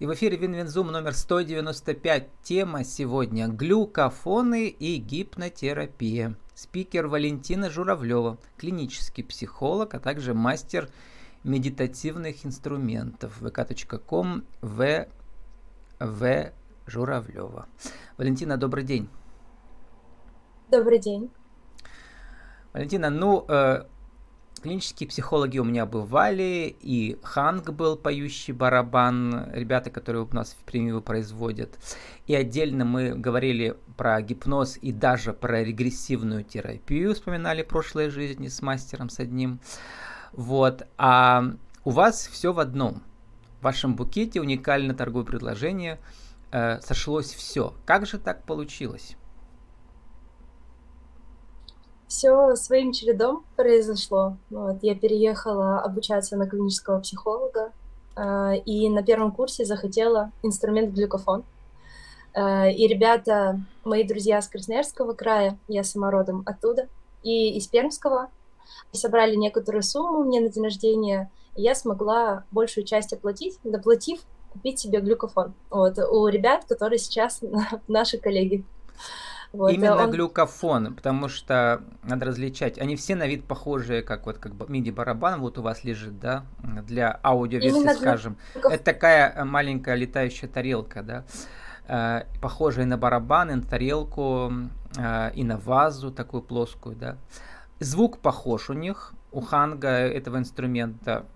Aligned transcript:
И 0.00 0.06
в 0.06 0.14
эфире 0.14 0.38
WinWinZoom 0.38 0.86
номер 0.86 1.12
195. 1.12 2.28
Тема 2.42 2.84
сегодня– 2.84 3.48
глюкофоны 3.48 4.68
и 4.68 4.96
гипнотерапия. 4.96 6.36
Спикер 6.54 7.06
Валентина 7.06 7.68
Журавлева, 7.68 8.38
клинический 8.56 9.22
психолог, 9.22 9.92
а 9.92 10.00
также 10.00 10.32
мастер 10.32 10.88
медитативных 11.44 12.46
инструментов. 12.46 13.42
vk.com 13.42 14.44
в 14.62 15.06
в 15.98 16.52
Журавлева. 16.86 17.68
Валентина, 18.16 18.56
добрый 18.56 18.84
день. 18.84 19.06
Добрый 20.70 20.98
день. 20.98 21.30
Валентина, 22.72 23.10
ну, 23.10 23.44
э, 23.46 23.84
клинические 24.62 25.08
психологи 25.08 25.58
у 25.58 25.64
меня 25.64 25.86
бывали, 25.86 26.76
и 26.80 27.18
Ханг 27.22 27.70
был 27.70 27.96
поющий 27.96 28.52
барабан, 28.52 29.50
ребята, 29.52 29.90
которые 29.90 30.24
у 30.24 30.34
нас 30.34 30.52
в 30.52 30.64
премию 30.64 31.00
производят. 31.02 31.78
И 32.26 32.34
отдельно 32.34 32.84
мы 32.84 33.10
говорили 33.14 33.76
про 33.96 34.20
гипноз 34.22 34.78
и 34.80 34.92
даже 34.92 35.32
про 35.32 35.62
регрессивную 35.64 36.44
терапию, 36.44 37.14
вспоминали 37.14 37.62
прошлой 37.62 38.10
жизни 38.10 38.48
с 38.48 38.62
мастером 38.62 39.08
с 39.08 39.18
одним. 39.18 39.60
Вот. 40.32 40.86
А 40.96 41.44
у 41.84 41.90
вас 41.90 42.28
все 42.28 42.52
в 42.52 42.60
одном. 42.60 43.02
В 43.60 43.64
вашем 43.64 43.94
букете 43.94 44.40
уникальное 44.40 44.94
торговое 44.94 45.26
предложение 45.26 45.98
э, 46.52 46.80
сошлось 46.80 47.32
все. 47.34 47.74
Как 47.84 48.06
же 48.06 48.18
так 48.18 48.44
получилось? 48.44 49.16
Все 52.10 52.56
своим 52.56 52.92
чередом 52.92 53.44
произошло. 53.54 54.36
Вот, 54.50 54.82
я 54.82 54.96
переехала 54.96 55.78
обучаться 55.78 56.36
на 56.36 56.48
клинического 56.48 56.98
психолога, 56.98 57.70
э, 58.16 58.56
и 58.66 58.90
на 58.90 59.04
первом 59.04 59.30
курсе 59.30 59.64
захотела 59.64 60.32
инструмент 60.42 60.92
глюкофон. 60.92 61.44
Э, 62.34 62.68
и 62.72 62.88
ребята, 62.88 63.60
мои 63.84 64.02
друзья 64.02 64.42
с 64.42 64.48
Красноярского 64.48 65.12
края, 65.12 65.56
я 65.68 65.84
сама 65.84 66.10
родом 66.10 66.42
оттуда, 66.46 66.88
и 67.22 67.56
из 67.56 67.68
Пермского, 67.68 68.28
собрали 68.92 69.36
некоторую 69.36 69.84
сумму 69.84 70.24
мне 70.24 70.40
на 70.40 70.48
день 70.48 70.64
рождения, 70.64 71.30
и 71.54 71.62
я 71.62 71.76
смогла 71.76 72.42
большую 72.50 72.84
часть 72.84 73.12
оплатить, 73.12 73.60
доплатив 73.62 74.20
купить 74.52 74.80
себе 74.80 75.00
глюкофон. 75.00 75.54
Вот, 75.70 75.96
у 75.96 76.26
ребят, 76.26 76.64
которые 76.64 76.98
сейчас 76.98 77.40
наши 77.86 78.18
коллеги. 78.18 78.64
Вот, 79.52 79.72
Именно 79.72 80.04
он... 80.04 80.10
глюкофон, 80.10 80.94
потому 80.94 81.28
что 81.28 81.82
надо 82.04 82.26
различать. 82.26 82.78
Они 82.78 82.94
все 82.94 83.16
на 83.16 83.26
вид 83.26 83.44
похожие, 83.44 84.02
как 84.02 84.26
вот 84.26 84.38
как 84.38 84.68
миди-барабан 84.68 85.40
вот 85.40 85.58
у 85.58 85.62
вас 85.62 85.82
лежит, 85.82 86.20
да, 86.20 86.44
для 86.62 87.18
аудиоверсии, 87.24 87.76
Именно 87.76 87.94
скажем. 87.94 88.36
Глюкофон. 88.54 88.72
Это 88.72 88.84
такая 88.84 89.32
э, 89.34 89.44
маленькая 89.44 89.96
летающая 89.96 90.48
тарелка, 90.48 91.02
да, 91.02 91.24
э, 91.88 92.26
похожая 92.40 92.86
на 92.86 92.96
барабан, 92.96 93.50
и 93.50 93.54
на 93.54 93.62
тарелку, 93.62 94.52
э, 94.96 95.32
и 95.34 95.42
на 95.42 95.58
вазу 95.58 96.12
такую 96.12 96.44
плоскую, 96.44 96.94
да. 96.94 97.18
Звук 97.80 98.18
похож 98.18 98.70
у 98.70 98.74
них, 98.74 99.14
у 99.32 99.40
ханга 99.40 99.88
этого 99.88 100.36
инструмента 100.36 101.26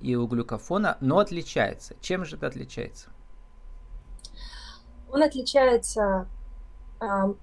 и 0.00 0.16
у 0.16 0.26
глюкофона, 0.26 0.98
но 1.00 1.18
отличается. 1.18 1.94
Чем 2.00 2.26
же 2.26 2.36
это 2.36 2.46
отличается? 2.46 3.08
Он 5.08 5.22
отличается 5.22 6.26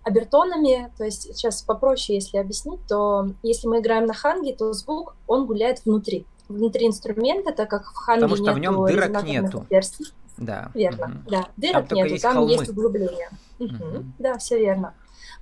обертонами, 0.04 0.92
то 0.98 1.04
есть 1.04 1.24
сейчас 1.24 1.62
попроще, 1.62 2.18
если 2.18 2.38
объяснить, 2.38 2.80
то 2.88 3.30
если 3.44 3.68
мы 3.68 3.80
играем 3.80 4.06
на 4.06 4.14
ханге, 4.14 4.56
то 4.56 4.74
звук, 4.74 5.16
он 5.28 5.46
гуляет 5.46 5.86
внутри, 5.86 6.26
внутри 6.48 6.88
инструмента, 6.88 7.52
так 7.52 7.70
как 7.70 7.84
в 7.84 7.96
ханге 7.96 8.22
Потому 8.22 8.36
что 8.36 8.54
в 8.54 8.60
нем 8.60 8.86
дырок 8.86 9.24
нету. 9.24 9.62
Отверстий. 9.62 10.14
Да. 10.38 10.72
Верно, 10.74 11.06
угу. 11.06 11.30
да. 11.30 11.48
Дырок 11.58 11.88
там 11.88 11.98
нету, 11.98 12.22
там 12.22 12.34
холмы. 12.34 12.52
есть 12.52 12.70
углубление. 12.70 13.30
Угу. 13.60 14.06
Да, 14.20 14.38
все 14.38 14.58
верно. 14.58 14.94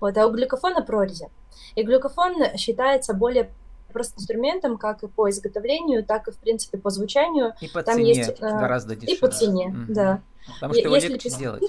Вот, 0.01 0.17
а 0.17 0.27
у 0.27 0.31
глюкофона 0.31 0.81
прорези. 0.81 1.29
И 1.75 1.83
глюкофон 1.83 2.35
считается 2.57 3.13
более 3.13 3.51
просто 3.91 4.19
инструментом, 4.19 4.77
как 4.77 5.03
и 5.03 5.07
по 5.07 5.29
изготовлению, 5.29 6.05
так 6.05 6.27
и, 6.27 6.31
в 6.31 6.37
принципе, 6.37 6.77
по 6.77 6.89
звучанию. 6.89 7.53
И 7.61 7.67
по 7.67 7.83
Там 7.83 7.95
цене 7.95 8.13
есть, 8.13 8.29
э, 8.29 8.33
гораздо 8.39 8.95
дешевле. 8.95 9.15
И 9.15 9.19
по 9.19 9.27
цене, 9.29 9.67
угу. 9.67 9.93
да. 9.93 10.21
Потому 10.55 10.73
что 10.73 10.83
его 10.83 10.95
Если 10.95 11.09
легче 11.09 11.29
сделать. 11.29 11.63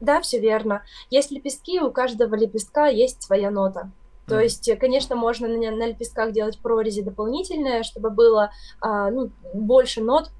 Да, 0.00 0.20
все 0.20 0.38
верно. 0.38 0.82
Есть 1.10 1.30
лепестки, 1.30 1.80
у 1.80 1.90
каждого 1.90 2.34
лепестка 2.34 2.86
есть 2.86 3.22
своя 3.22 3.50
нота. 3.50 3.90
То 4.28 4.38
есть, 4.38 4.70
конечно, 4.78 5.16
можно 5.16 5.48
на, 5.48 5.70
на 5.70 5.86
лепестках 5.86 6.32
делать 6.32 6.58
прорези 6.58 7.02
дополнительные, 7.02 7.82
чтобы 7.82 8.10
было 8.10 8.50
а, 8.80 9.10
ну, 9.10 9.30
больше 9.54 10.02
нот, 10.02 10.30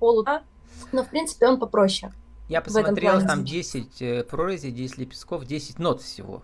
полу, 0.00 0.24
но, 0.92 1.04
в 1.04 1.08
принципе, 1.08 1.46
он 1.46 1.58
попроще. 1.58 2.12
Я 2.48 2.62
посмотрел, 2.62 3.20
там 3.20 3.44
10 3.44 4.00
э, 4.00 4.24
прорезей, 4.24 4.70
10 4.70 4.98
лепестков, 4.98 5.44
10 5.44 5.78
нот 5.78 6.00
всего. 6.00 6.40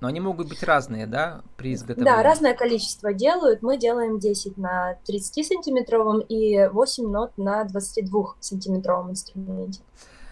Но 0.00 0.08
они 0.08 0.20
могут 0.20 0.48
быть 0.48 0.62
разные, 0.62 1.06
да, 1.06 1.42
при 1.56 1.74
изготовлении? 1.74 2.10
Да, 2.10 2.22
разное 2.22 2.54
количество 2.54 3.12
делают. 3.12 3.62
Мы 3.62 3.76
делаем 3.76 4.18
10 4.18 4.56
на 4.56 4.96
30-сантиметровом 5.08 6.24
и 6.26 6.68
8 6.68 7.08
нот 7.08 7.32
на 7.36 7.64
22-сантиметровом 7.64 9.10
инструменте 9.10 9.82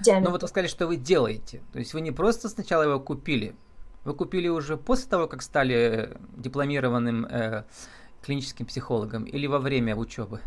диаметр. 0.01 0.25
Но 0.25 0.31
вот 0.31 0.43
вы 0.43 0.49
сказали, 0.49 0.69
что 0.69 0.87
вы 0.87 0.97
делаете. 0.97 1.63
То 1.73 1.79
есть 1.79 1.95
вы 1.95 2.01
не 2.01 2.13
просто 2.13 2.49
сначала 2.49 2.83
его 2.83 3.01
купили, 3.01 3.55
вы 4.05 4.15
купили 4.15 4.49
уже 4.49 4.77
после 4.77 5.11
того, 5.11 5.27
как 5.27 5.43
стали 5.43 5.75
э, 5.75 6.17
дипломированным 6.37 7.27
э, 7.27 7.65
клиническим 8.23 8.67
психологом 8.67 9.25
или 9.25 9.47
во 9.49 9.59
время 9.59 9.97
учебы? 9.97 10.41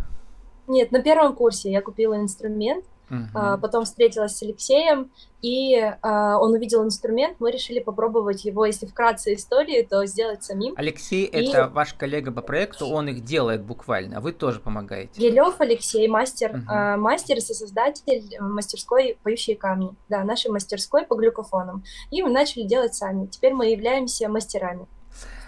Нет, 0.68 0.92
на 0.92 1.02
первом 1.02 1.36
курсе 1.36 1.72
я 1.72 1.82
купила 1.82 2.16
инструмент, 2.16 2.86
Uh-huh. 3.10 3.60
Потом 3.60 3.86
встретилась 3.86 4.38
с 4.38 4.44
Алексеем, 4.44 5.12
и 5.42 5.76
а, 5.76 6.38
он 6.38 6.54
увидел 6.54 6.84
инструмент, 6.84 7.38
мы 7.40 7.52
решили 7.52 7.80
попробовать 7.80 8.44
его, 8.46 8.66
если 8.66 8.86
вкратце 8.86 9.34
истории, 9.34 9.82
то 9.90 10.06
сделать 10.06 10.44
самим. 10.44 10.74
Алексей 10.78 11.26
и... 11.26 11.48
это 11.48 11.68
ваш 11.70 11.94
коллега 11.94 12.32
по 12.32 12.42
проекту, 12.42 12.88
он 12.88 13.08
их 13.08 13.24
делает 13.24 13.64
буквально, 13.64 14.18
а 14.18 14.22
вы 14.22 14.34
тоже 14.34 14.60
помогаете. 14.60 15.12
Елев 15.16 15.56
Алексей, 15.60 16.08
мастер, 16.08 16.52
uh-huh. 16.52 16.98
мастер 16.98 17.38
и 17.38 17.42
создатель 17.42 18.38
мастерской 18.40 19.18
«Поющие 19.24 19.56
камни», 19.56 19.92
да, 20.10 20.24
нашей 20.24 20.52
мастерской 20.52 21.06
по 21.06 21.16
глюкофонам. 21.16 21.84
И 22.12 22.22
мы 22.22 22.30
начали 22.30 22.64
делать 22.64 22.94
сами. 22.94 23.28
Теперь 23.28 23.54
мы 23.54 23.68
являемся 23.68 24.28
мастерами. 24.30 24.88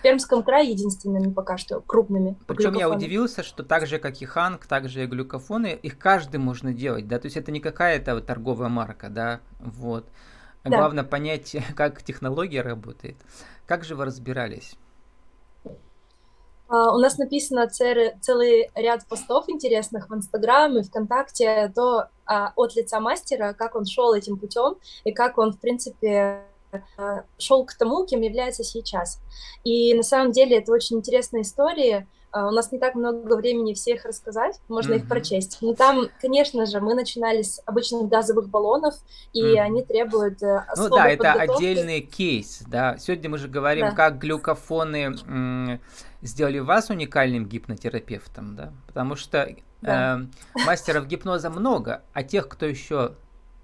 Пермском 0.02 0.44
крае 0.44 0.72
единственными 0.72 1.32
пока 1.32 1.58
что 1.58 1.82
крупными. 1.82 2.38
Причем 2.48 2.74
я 2.74 2.90
удивился, 2.90 3.44
что 3.44 3.64
так 3.64 3.88
же, 3.88 4.00
как 4.00 4.22
и 4.22 4.26
Ханг, 4.26 4.66
так 4.68 4.90
же 4.90 5.04
и 5.04 5.08
глюкофоны, 5.08 5.78
их 5.82 5.98
каждый 5.98 6.38
можно 6.38 6.74
делать, 6.74 7.08
да, 7.08 7.20
то 7.20 7.28
есть 7.28 7.38
это 7.38 7.52
не 7.52 7.60
какая-то 7.60 8.16
вот 8.16 8.26
торговая 8.26 8.70
марка, 8.70 9.10
да, 9.10 9.40
вот. 9.60 10.06
Да. 10.64 10.78
Главное 10.78 11.04
понять, 11.04 11.56
как 11.76 12.04
технология 12.04 12.62
работает. 12.62 13.18
Как 13.66 13.84
же 13.84 13.96
вы 13.96 14.06
разбирались? 14.06 14.76
Uh, 16.72 16.96
у 16.96 17.00
нас 17.00 17.18
написано 17.18 17.68
целый, 17.68 18.14
целый 18.22 18.72
ряд 18.76 19.06
постов 19.06 19.50
интересных 19.50 20.10
в 20.10 20.16
Инстаграм 20.16 20.78
и 20.78 20.84
ВКонтакте, 20.84 21.70
то 21.76 22.08
uh, 22.26 22.52
от 22.56 22.76
лица 22.78 23.02
мастера, 23.02 23.52
как 23.52 23.76
он 23.76 23.86
шел 23.86 24.14
этим 24.14 24.38
путем 24.38 24.78
и 25.04 25.12
как 25.12 25.38
он, 25.38 25.52
в 25.52 25.60
принципе, 25.60 26.46
шел 27.38 27.66
к 27.66 27.74
тому, 27.74 28.06
кем 28.06 28.22
является 28.22 28.64
сейчас. 28.64 29.20
И 29.64 29.94
на 29.94 30.04
самом 30.04 30.32
деле 30.32 30.58
это 30.58 30.72
очень 30.72 30.98
интересная 30.98 31.42
история. 31.42 32.08
Э, 32.34 32.46
у 32.48 32.52
нас 32.52 32.72
не 32.72 32.80
так 32.80 32.96
много 32.96 33.36
времени 33.36 33.74
всех 33.74 34.06
рассказать, 34.06 34.59
можно 34.68 34.94
mm-hmm. 34.94 34.98
их 34.98 35.08
прочесть. 35.08 35.58
Но 35.62 35.74
там, 35.74 36.08
конечно 36.22 36.66
же, 36.66 36.80
мы 36.80 36.94
начинали 36.94 37.42
с 37.42 37.62
обычных 37.66 38.08
газовых 38.08 38.50
баллонов, 38.50 38.96
и 39.34 39.44
mm-hmm. 39.44 39.59
они 39.59 39.84
требуют 39.84 40.42
э, 40.42 40.66
Ну 40.78 40.90
да, 40.90 41.09
это 41.09 41.34
отдельный 41.34 42.02
кейс, 42.02 42.64
да. 42.68 42.98
Сегодня 42.98 43.30
мы 43.30 43.38
же 43.38 43.48
говорим, 43.48 43.90
да. 43.90 43.96
как 43.96 44.20
глюкофоны 44.20 45.16
м- 45.26 45.82
сделали 46.22 46.59
вас 46.59 46.90
уникальным 46.90 47.48
гипнотерапевтом, 47.48 48.56
да, 48.56 48.74
потому 48.88 49.16
что 49.16 49.53
да. 49.82 50.22
э, 50.56 50.66
мастеров 50.66 51.08
гипноза 51.08 51.50
много, 51.50 52.03
а 52.14 52.24
тех, 52.24 52.48
кто 52.48 52.66
еще 52.66 53.16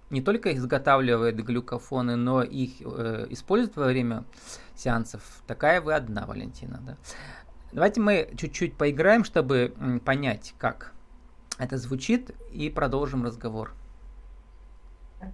не 0.10 0.22
только 0.22 0.56
изготавливает 0.56 1.44
глюкофоны, 1.44 2.16
но 2.16 2.42
их 2.44 2.82
э, 2.82 3.28
использует 3.30 3.76
во 3.76 3.86
время 3.86 4.24
сеансов. 4.76 5.22
Такая 5.48 5.82
вы 5.82 5.94
одна, 5.94 6.26
Валентина, 6.26 6.80
да? 6.86 6.98
Давайте 7.74 8.00
мы 8.00 8.30
чуть-чуть 8.38 8.76
поиграем, 8.76 9.26
чтобы 9.26 9.74
понять, 10.06 10.54
как 10.58 10.94
это 11.58 11.78
звучит, 11.78 12.32
и 12.52 12.70
продолжим 12.70 13.26
разговор. 13.26 13.74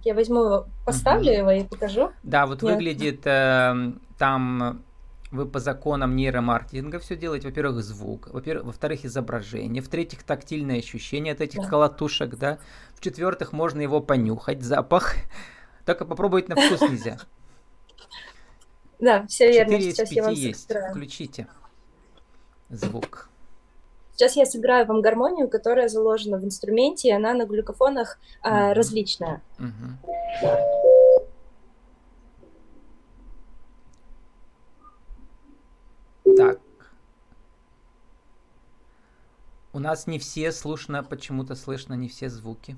Я 0.02 0.14
возьму, 0.14 0.64
поставлю 0.84 1.30
угу. 1.30 1.38
его 1.38 1.50
и 1.50 1.64
покажу. 1.64 2.10
Да, 2.22 2.46
вот 2.46 2.62
Нет. 2.62 2.72
выглядит 2.72 3.26
э, 3.26 3.92
там 4.18 4.82
вы 5.34 5.46
по 5.46 5.58
законам 5.58 6.16
нейромаркетинга 6.16 6.98
все 6.98 7.16
делаете. 7.16 7.48
Во-первых, 7.48 7.82
звук, 7.82 8.28
во-вторых, 8.32 9.04
изображение, 9.04 9.82
в-третьих, 9.82 10.22
тактильное 10.22 10.78
ощущение 10.78 11.32
от 11.32 11.40
этих 11.40 11.62
да. 11.62 11.68
колотушек, 11.68 12.36
да. 12.36 12.58
В-четвертых, 12.94 13.52
можно 13.52 13.80
его 13.80 14.00
понюхать, 14.00 14.62
запах. 14.62 15.16
Только 15.84 16.04
попробовать 16.04 16.48
на 16.48 16.56
вкус 16.56 16.80
нельзя. 16.82 17.18
Да, 19.00 19.26
все 19.26 19.52
верно. 19.52 19.72
Четыре 19.74 19.90
из 19.90 19.96
пяти 19.96 20.34
есть. 20.34 20.72
Включите 20.90 21.46
звук. 22.70 23.28
Сейчас 24.14 24.36
я 24.36 24.46
сыграю 24.46 24.86
вам 24.86 25.02
гармонию, 25.02 25.48
которая 25.48 25.88
заложена 25.88 26.38
в 26.38 26.44
инструменте, 26.44 27.08
и 27.08 27.12
она 27.12 27.34
на 27.34 27.46
глюкофонах 27.46 28.18
э, 28.44 28.72
различная. 28.72 29.42
Mm-hmm. 29.58 30.93
Так. 36.36 36.60
У 39.72 39.80
нас 39.80 40.06
не 40.06 40.18
все 40.18 40.52
слышно, 40.52 41.02
почему-то 41.02 41.56
слышно 41.56 41.94
не 41.94 42.08
все 42.08 42.28
звуки. 42.28 42.76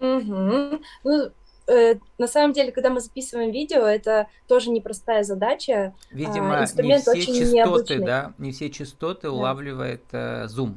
Угу. 0.00 0.80
Ну, 1.04 1.30
э, 1.68 1.94
на 2.18 2.26
самом 2.26 2.52
деле, 2.52 2.72
когда 2.72 2.90
мы 2.90 3.00
записываем 3.00 3.52
видео, 3.52 3.82
это 3.82 4.26
тоже 4.48 4.70
непростая 4.70 5.22
задача. 5.22 5.94
Видимо, 6.10 6.58
а, 6.58 6.62
инструмент 6.62 7.06
не 7.06 7.12
все 7.12 7.12
очень 7.12 7.40
частоты, 7.40 7.54
необычный. 7.54 8.04
да, 8.04 8.34
не 8.38 8.50
все 8.50 8.68
частоты 8.68 9.28
да. 9.28 9.32
улавливает 9.32 10.02
э, 10.10 10.46
Zoom. 10.46 10.74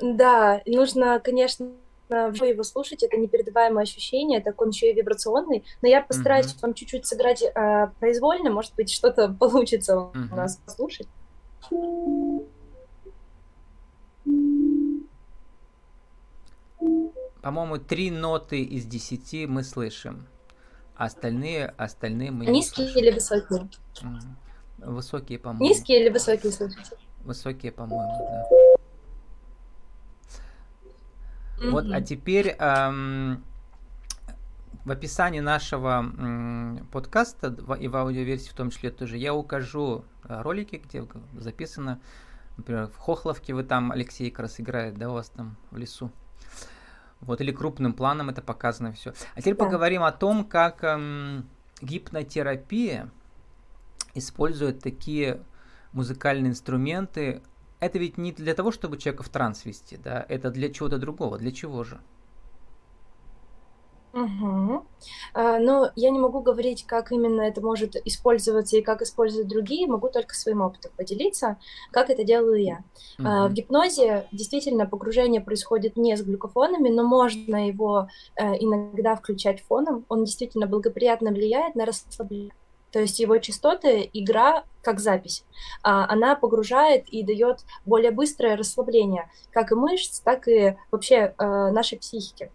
Да, 0.00 0.62
нужно, 0.64 1.20
конечно, 1.20 1.70
его 2.10 2.62
слушать, 2.62 3.02
это 3.02 3.16
непередаваемое 3.16 3.82
ощущение, 3.82 4.40
так 4.40 4.60
он 4.60 4.70
еще 4.70 4.90
и 4.90 4.94
вибрационный, 4.94 5.64
но 5.82 5.88
я 5.88 6.02
постараюсь 6.02 6.46
uh-huh. 6.46 6.62
вам 6.62 6.74
чуть-чуть 6.74 7.06
сыграть 7.06 7.42
э, 7.42 7.90
произвольно, 7.98 8.50
может 8.50 8.74
быть, 8.74 8.90
что-то 8.90 9.28
получится 9.40 9.94
uh-huh. 9.94 10.32
у 10.32 10.36
нас 10.36 10.56
послушать. 10.56 11.08
По-моему, 17.42 17.78
три 17.78 18.10
ноты 18.10 18.62
из 18.62 18.84
десяти 18.84 19.46
мы 19.46 19.62
слышим. 19.64 20.26
А 20.94 21.06
остальные, 21.06 21.66
остальные 21.78 22.30
мы 22.30 22.44
Низкие 22.44 22.86
не 22.86 22.92
слышим. 22.92 23.08
или 23.08 23.10
высокие? 23.14 23.68
Высокие, 24.78 25.38
по-моему. 25.38 25.64
Низкие 25.64 26.00
или 26.02 26.10
высокие 26.10 26.52
слышите? 26.52 26.96
Высокие, 27.24 27.72
по-моему, 27.72 28.12
да. 28.18 28.69
Mm-hmm. 31.60 31.70
Вот, 31.70 31.84
а 31.92 32.00
теперь 32.00 32.56
эм, 32.58 33.44
в 34.84 34.90
описании 34.90 35.40
нашего 35.40 35.98
м, 35.98 36.88
подкаста 36.90 37.54
и 37.78 37.86
в 37.86 37.96
аудиоверсии 37.96 38.48
в 38.48 38.54
том 38.54 38.70
числе 38.70 38.90
тоже 38.90 39.18
я 39.18 39.34
укажу 39.34 40.06
э, 40.24 40.40
ролики, 40.40 40.76
где 40.76 41.06
записано, 41.34 42.00
например, 42.56 42.86
в 42.86 42.96
Хохловке 42.96 43.52
вы 43.52 43.62
там, 43.62 43.92
Алексей 43.92 44.30
как 44.30 44.40
раз 44.40 44.58
играет, 44.58 44.96
да, 44.96 45.10
у 45.10 45.12
вас 45.12 45.28
там 45.28 45.58
в 45.70 45.76
лесу. 45.76 46.10
Вот, 47.20 47.42
или 47.42 47.52
крупным 47.52 47.92
планом 47.92 48.30
это 48.30 48.40
показано 48.40 48.92
все. 48.94 49.12
А 49.34 49.40
теперь 49.40 49.54
да. 49.54 49.64
поговорим 49.66 50.02
о 50.02 50.12
том, 50.12 50.46
как 50.46 50.82
эм, 50.82 51.46
гипнотерапия 51.82 53.10
использует 54.14 54.80
такие 54.80 55.42
музыкальные 55.92 56.50
инструменты. 56.50 57.42
Это 57.80 57.98
ведь 57.98 58.18
не 58.18 58.32
для 58.32 58.54
того, 58.54 58.70
чтобы 58.70 58.98
человека 58.98 59.22
в 59.22 59.28
транс 59.30 59.64
вести, 59.64 59.96
да, 59.96 60.24
это 60.28 60.50
для 60.50 60.72
чего-то 60.72 60.98
другого. 60.98 61.38
Для 61.38 61.50
чего 61.50 61.82
же? 61.82 62.00
Угу. 64.12 64.84
А, 65.34 65.58
но 65.60 65.90
я 65.94 66.10
не 66.10 66.18
могу 66.18 66.40
говорить, 66.40 66.84
как 66.84 67.12
именно 67.12 67.42
это 67.42 67.60
может 67.60 67.94
использоваться 68.04 68.76
и 68.76 68.82
как 68.82 69.02
используют 69.02 69.48
другие, 69.48 69.86
могу 69.86 70.08
только 70.08 70.34
своим 70.34 70.62
опытом 70.62 70.90
поделиться, 70.96 71.58
как 71.92 72.10
это 72.10 72.24
делаю 72.24 72.60
я. 72.60 72.84
Угу. 73.18 73.48
В 73.48 73.52
гипнозе 73.52 74.26
действительно 74.32 74.86
погружение 74.86 75.40
происходит 75.40 75.96
не 75.96 76.16
с 76.16 76.22
глюкофонами, 76.22 76.88
но 76.88 77.04
можно 77.04 77.68
его 77.68 78.08
а, 78.36 78.54
иногда 78.56 79.14
включать 79.14 79.62
фоном. 79.62 80.04
Он 80.08 80.24
действительно 80.24 80.66
благоприятно 80.66 81.30
влияет 81.30 81.76
на 81.76 81.86
расслабление. 81.86 82.52
То 82.92 83.00
есть 83.00 83.18
его 83.20 83.38
частоты, 83.38 84.08
игра 84.12 84.64
как 84.82 85.00
запись, 85.00 85.44
а, 85.82 86.06
она 86.08 86.34
погружает 86.34 87.08
и 87.08 87.22
дает 87.22 87.60
более 87.84 88.10
быстрое 88.10 88.56
расслабление 88.56 89.30
как 89.52 89.72
и 89.72 89.74
мышц, 89.74 90.20
так 90.20 90.48
и 90.48 90.76
вообще 90.90 91.34
а, 91.38 91.70
нашей 91.70 91.98
психики. 91.98 92.50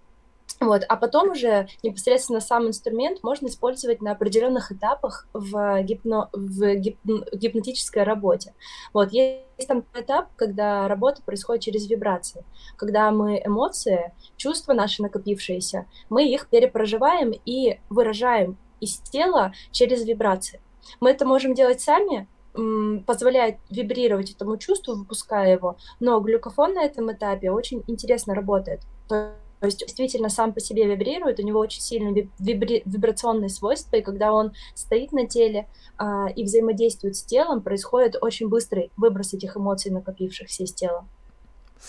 Вот. 0.62 0.84
А 0.88 0.96
потом 0.96 1.32
уже 1.32 1.68
непосредственно 1.84 2.40
сам 2.40 2.68
инструмент 2.68 3.24
можно 3.24 3.48
использовать 3.48 4.02
на 4.02 4.12
определенных 4.12 4.72
этапах 4.72 5.28
в, 5.34 5.82
гипно, 5.84 6.30
в 6.32 6.76
гип, 6.76 6.98
гипнотической 7.04 8.04
работе. 8.04 8.54
Вот. 8.94 9.12
Есть 9.12 9.68
там 9.68 9.84
этап, 9.94 10.30
когда 10.36 10.88
работа 10.88 11.22
происходит 11.24 11.64
через 11.64 11.90
вибрации, 11.90 12.46
когда 12.78 13.12
мы 13.12 13.42
эмоции, 13.44 14.14
чувства 14.38 14.74
наши 14.74 15.02
накопившиеся, 15.02 15.88
мы 16.10 16.28
их 16.28 16.48
перепроживаем 16.48 17.34
и 17.46 17.80
выражаем 17.90 18.58
из 18.80 18.98
тела 18.98 19.54
через 19.72 20.06
вибрации. 20.06 20.62
Мы 21.00 21.12
это 21.12 21.26
можем 21.26 21.54
делать 21.54 21.82
сами, 21.82 22.28
позволяет 23.06 23.58
вибрировать 23.70 24.32
этому 24.32 24.58
чувству, 24.58 24.96
выпуская 24.96 25.54
его, 25.54 25.78
но 26.00 26.20
глюкофон 26.20 26.74
на 26.74 26.86
этом 26.86 27.12
этапе 27.12 27.52
очень 27.52 27.84
интересно 27.88 28.34
работает. 28.34 28.82
То 29.08 29.34
есть 29.62 29.80
действительно 29.80 30.30
сам 30.30 30.54
по 30.54 30.60
себе 30.60 30.86
вибрирует, 30.86 31.40
у 31.40 31.44
него 31.44 31.60
очень 31.60 31.82
сильные 31.82 32.30
вибри- 32.40 32.84
вибрационные 32.86 33.50
свойства, 33.50 33.96
и 33.98 34.02
когда 34.02 34.32
он 34.32 34.54
стоит 34.74 35.12
на 35.12 35.28
теле 35.28 35.68
а, 35.98 36.28
и 36.28 36.44
взаимодействует 36.44 37.16
с 37.16 37.24
телом, 37.24 37.62
происходит 37.62 38.16
очень 38.22 38.48
быстрый 38.48 38.92
выброс 38.96 39.34
этих 39.34 39.58
эмоций, 39.58 39.92
накопившихся 39.92 40.64
из 40.64 40.74
тела. 40.74 41.08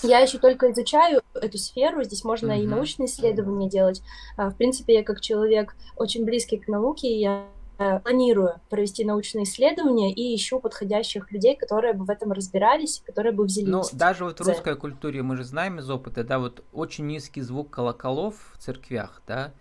Я 0.03 0.21
еще 0.21 0.39
только 0.39 0.71
изучаю 0.73 1.23
эту 1.35 1.59
сферу, 1.59 2.03
здесь 2.05 2.25
можно 2.25 2.53
mm-hmm. 2.53 2.65
и 2.65 2.67
научные 2.67 3.07
исследования 3.07 3.69
делать. 3.69 4.03
А, 4.37 4.51
в 4.51 4.57
принципе, 4.57 4.95
я 4.95 5.03
как 5.03 5.21
человек 5.21 5.75
очень 5.97 6.25
близкий 6.25 6.59
к 6.59 6.69
науке, 6.69 7.19
я 7.19 7.47
планирую 7.77 8.55
провести 8.71 9.05
научные 9.05 9.45
исследования 9.45 10.13
и 10.13 10.35
ищу 10.35 10.61
подходящих 10.61 11.31
людей, 11.31 11.57
которые 11.57 11.93
бы 11.93 12.07
в 12.07 12.11
этом 12.11 12.33
разбирались, 12.33 13.03
которые 13.05 13.33
бы 13.33 13.45
взялись. 13.45 13.69
Ну, 13.69 13.83
даже 13.93 14.25
вот 14.25 14.41
в 14.41 14.43
русской 14.43 14.77
культуре 14.77 15.23
мы 15.23 15.37
же 15.37 15.45
знаем 15.45 15.79
из 15.79 15.91
опыта, 15.91 16.25
да, 16.25 16.39
вот 16.39 16.65
очень 16.73 17.07
низкий 17.07 17.43
звук 17.43 17.71
колоколов 17.71 18.35
в 18.55 18.59
церквях, 18.59 19.21
да, 19.27 19.53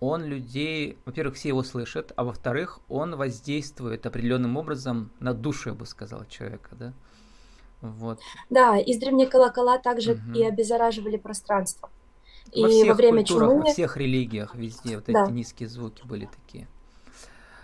он 0.00 0.24
людей, 0.24 0.98
во-первых, 1.06 1.36
все 1.36 1.48
его 1.48 1.62
слышат, 1.62 2.12
а 2.16 2.24
во-вторых, 2.24 2.80
он 2.88 3.16
воздействует 3.16 4.04
определенным 4.04 4.58
образом 4.58 5.10
на 5.20 5.32
душу, 5.32 5.70
я 5.70 5.74
бы 5.74 5.86
сказал, 5.86 6.26
человека, 6.26 6.70
да. 6.72 6.92
Вот. 7.80 8.20
Да, 8.50 8.78
издревле 8.78 9.26
колокола 9.26 9.78
также 9.78 10.12
угу. 10.12 10.32
и 10.34 10.44
обеззараживали 10.44 11.16
пространство. 11.16 11.90
Во 12.54 12.68
и 12.68 12.70
всех 12.70 12.88
во 12.88 12.94
время 12.94 13.18
культурах, 13.18 13.50
чумы... 13.50 13.64
во 13.64 13.72
всех 13.72 13.96
религиях 13.96 14.54
везде 14.54 14.96
вот 14.96 15.06
да. 15.06 15.24
эти 15.24 15.32
низкие 15.32 15.68
звуки 15.68 16.02
были 16.06 16.26
такие. 16.26 16.68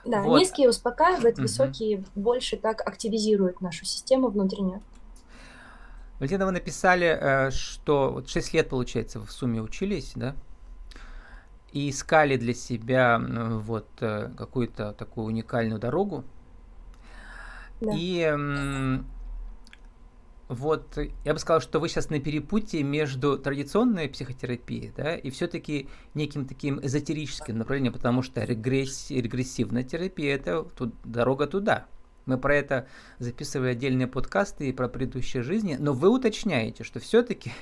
Да, 0.05 0.23
вот. 0.23 0.41
низкие 0.41 0.69
успокаивают, 0.69 1.37
угу. 1.37 1.43
высокие 1.43 2.05
больше 2.15 2.57
так 2.57 2.87
активизируют 2.87 3.61
нашу 3.61 3.85
систему 3.85 4.29
внутреннюю. 4.29 4.83
Валентина, 6.19 6.47
вы 6.47 6.53
написали, 6.53 7.07
э, 7.07 7.51
что 7.51 8.13
вот 8.13 8.29
6 8.29 8.55
лет, 8.55 8.69
получается, 8.69 9.21
в 9.21 9.31
сумме 9.31 9.61
учились, 9.61 10.13
да? 10.15 10.37
И 11.73 11.91
искали 11.91 12.37
для 12.37 12.55
себя 12.55 13.21
вот 13.21 13.89
э, 14.01 14.31
какую-то 14.37 14.93
такую 14.93 15.27
уникальную 15.27 15.81
дорогу. 15.81 16.25
Да. 17.81 17.93
И 17.97 19.01
вот, 20.49 20.99
я 21.25 21.33
бы 21.33 21.39
сказал, 21.39 21.61
что 21.61 21.81
вы 21.81 21.89
сейчас 21.89 22.11
на 22.11 22.21
перепутье 22.21 22.83
между 22.83 23.39
традиционной 23.39 24.09
психотерапией, 24.09 24.93
да, 24.97 25.17
и 25.17 25.31
все-таки 25.31 25.89
неким 26.15 26.47
таким 26.47 26.79
эзотерическим 26.85 27.59
направлением, 27.59 27.93
потому 27.93 28.23
что 28.23 28.45
регресс, 28.45 29.11
регрессивная 29.11 29.83
терапия– 29.83 30.35
это 30.37 30.63
тут, 30.63 30.95
дорога 31.05 31.47
туда. 31.47 31.87
Мы 32.27 32.39
про 32.39 32.55
это 32.55 32.87
записывали 33.19 33.71
отдельные 33.71 34.07
подкасты 34.07 34.69
и 34.69 34.73
про 34.73 34.89
предыдущие 34.89 35.43
жизни, 35.43 35.77
но 35.79 35.93
вы 35.93 36.09
уточняете, 36.09 36.85
что 36.85 37.01
все-таки 37.01 37.53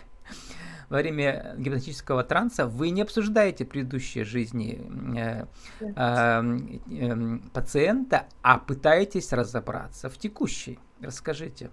во 0.91 0.99
время 0.99 1.55
гипнотического 1.57 2.25
транса 2.25 2.67
вы 2.67 2.91
не 2.91 3.03
обсуждаете 3.03 3.65
предыдущие 3.65 4.25
жизни 4.25 4.81
э, 5.17 5.47
э, 5.81 6.59
э, 6.91 7.39
пациента, 7.53 8.27
а 8.43 8.59
пытаетесь 8.59 9.33
разобраться 9.33 10.11
в 10.11 10.19
текущей. 10.19 10.79
Расскажите 11.01 11.71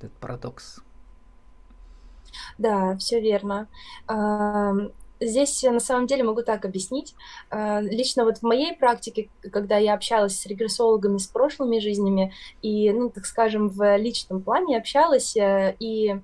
этот 0.00 0.12
парадокс. 0.18 0.80
Да, 2.58 2.96
все 2.96 3.20
верно. 3.20 3.68
Здесь 5.22 5.62
на 5.64 5.80
самом 5.80 6.06
деле 6.06 6.24
могу 6.24 6.42
так 6.42 6.64
объяснить. 6.64 7.14
А, 7.50 7.80
лично 7.82 8.24
вот 8.24 8.38
в 8.38 8.42
моей 8.42 8.74
практике, 8.74 9.28
когда 9.52 9.76
я 9.76 9.92
общалась 9.92 10.38
с 10.40 10.46
регрессологами 10.46 11.18
с 11.18 11.26
прошлыми 11.26 11.78
жизнями 11.78 12.32
и, 12.62 12.90
ну, 12.90 13.10
так 13.10 13.26
скажем, 13.26 13.68
в 13.68 13.96
личном 13.98 14.40
плане 14.40 14.78
общалась, 14.78 15.36
э, 15.36 15.76
и 15.78 16.18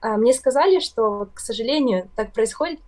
а, 0.00 0.16
мне 0.16 0.32
сказали, 0.32 0.80
что, 0.80 1.28
к 1.34 1.40
сожалению, 1.40 2.08
так 2.16 2.32
происходит, 2.32 2.80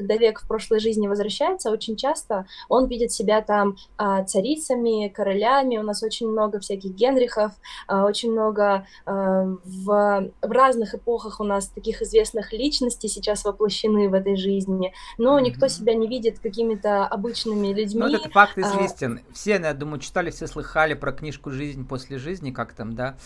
когда 0.00 0.16
век 0.16 0.40
в 0.40 0.48
прошлой 0.48 0.80
жизни 0.80 1.08
возвращается, 1.08 1.70
очень 1.70 1.94
часто 1.94 2.46
он 2.70 2.86
видит 2.86 3.12
себя 3.12 3.42
там 3.42 3.76
а, 3.98 4.24
царицами, 4.24 5.08
королями, 5.08 5.76
у 5.76 5.82
нас 5.82 6.02
очень 6.02 6.26
много 6.26 6.58
всяких 6.58 6.92
Генрихов, 6.92 7.52
а, 7.86 8.06
очень 8.06 8.32
много 8.32 8.86
а, 9.04 9.44
в, 9.44 10.30
в 10.40 10.50
разных 10.50 10.94
эпохах 10.94 11.40
у 11.40 11.44
нас 11.44 11.68
таких 11.68 12.00
известных 12.00 12.54
личностей 12.54 13.08
сейчас 13.08 13.44
воплощены 13.44 14.08
в 14.08 14.14
этой 14.14 14.36
жизни, 14.36 14.94
но 15.18 15.38
mm-hmm. 15.38 15.42
никто 15.42 15.68
себя 15.68 15.94
не 15.94 16.08
видит 16.08 16.38
какими-то 16.38 17.06
обычными 17.06 17.74
людьми. 17.74 18.00
Ну, 18.00 18.08
этот 18.08 18.32
факт 18.32 18.56
известен. 18.56 19.20
А... 19.28 19.34
Все, 19.34 19.50
я 19.50 19.74
думаю, 19.74 20.00
читали, 20.00 20.30
все 20.30 20.46
слыхали 20.46 20.94
про 20.94 21.12
книжку 21.12 21.50
«Жизнь 21.50 21.86
после 21.86 22.16
жизни», 22.16 22.52
как 22.52 22.72
там, 22.72 22.94
да, 22.94 23.16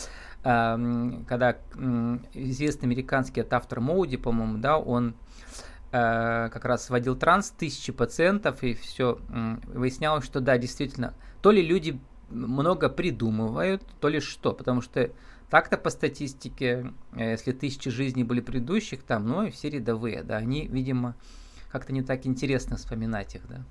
когда 0.43 1.57
известный 2.35 2.85
американский 2.85 3.41
это 3.41 3.57
автор 3.57 3.81
Моуди, 3.81 4.19
по-моему, 4.19 4.59
да, 4.59 4.77
он 4.77 5.15
как 5.95 6.65
раз 6.65 6.91
вводил 6.91 7.15
транс 7.15 7.51
тысячи 7.51 7.93
пациентов 7.93 8.65
и 8.65 8.75
все 8.75 9.21
выяснялось, 9.29 10.25
что 10.25 10.41
да, 10.41 10.59
действительно, 10.59 11.15
то 11.41 11.53
ли 11.53 11.63
люди 11.63 12.01
много 12.31 12.89
придумывают, 12.89 13.83
то 14.01 14.09
ли 14.09 14.19
что, 14.19 14.53
потому 14.53 14.81
что 14.81 15.11
так-то 15.51 15.77
по 15.77 15.91
статистике, 15.91 16.93
э, 17.13 17.33
если 17.33 17.53
тысячи 17.53 17.91
жизней 17.91 18.25
были 18.25 18.41
предыдущих, 18.41 19.03
там, 19.03 19.27
ну 19.27 19.45
и 19.45 19.51
все 19.51 19.71
рядовые, 19.71 20.23
да, 20.23 20.37
они, 20.37 20.67
видимо, 20.67 21.15
как-то 21.71 21.93
не 21.93 22.03
так 22.03 22.27
интересно 22.27 22.77
вспоминать 22.77 23.35
их, 23.35 23.47
да. 23.49 23.65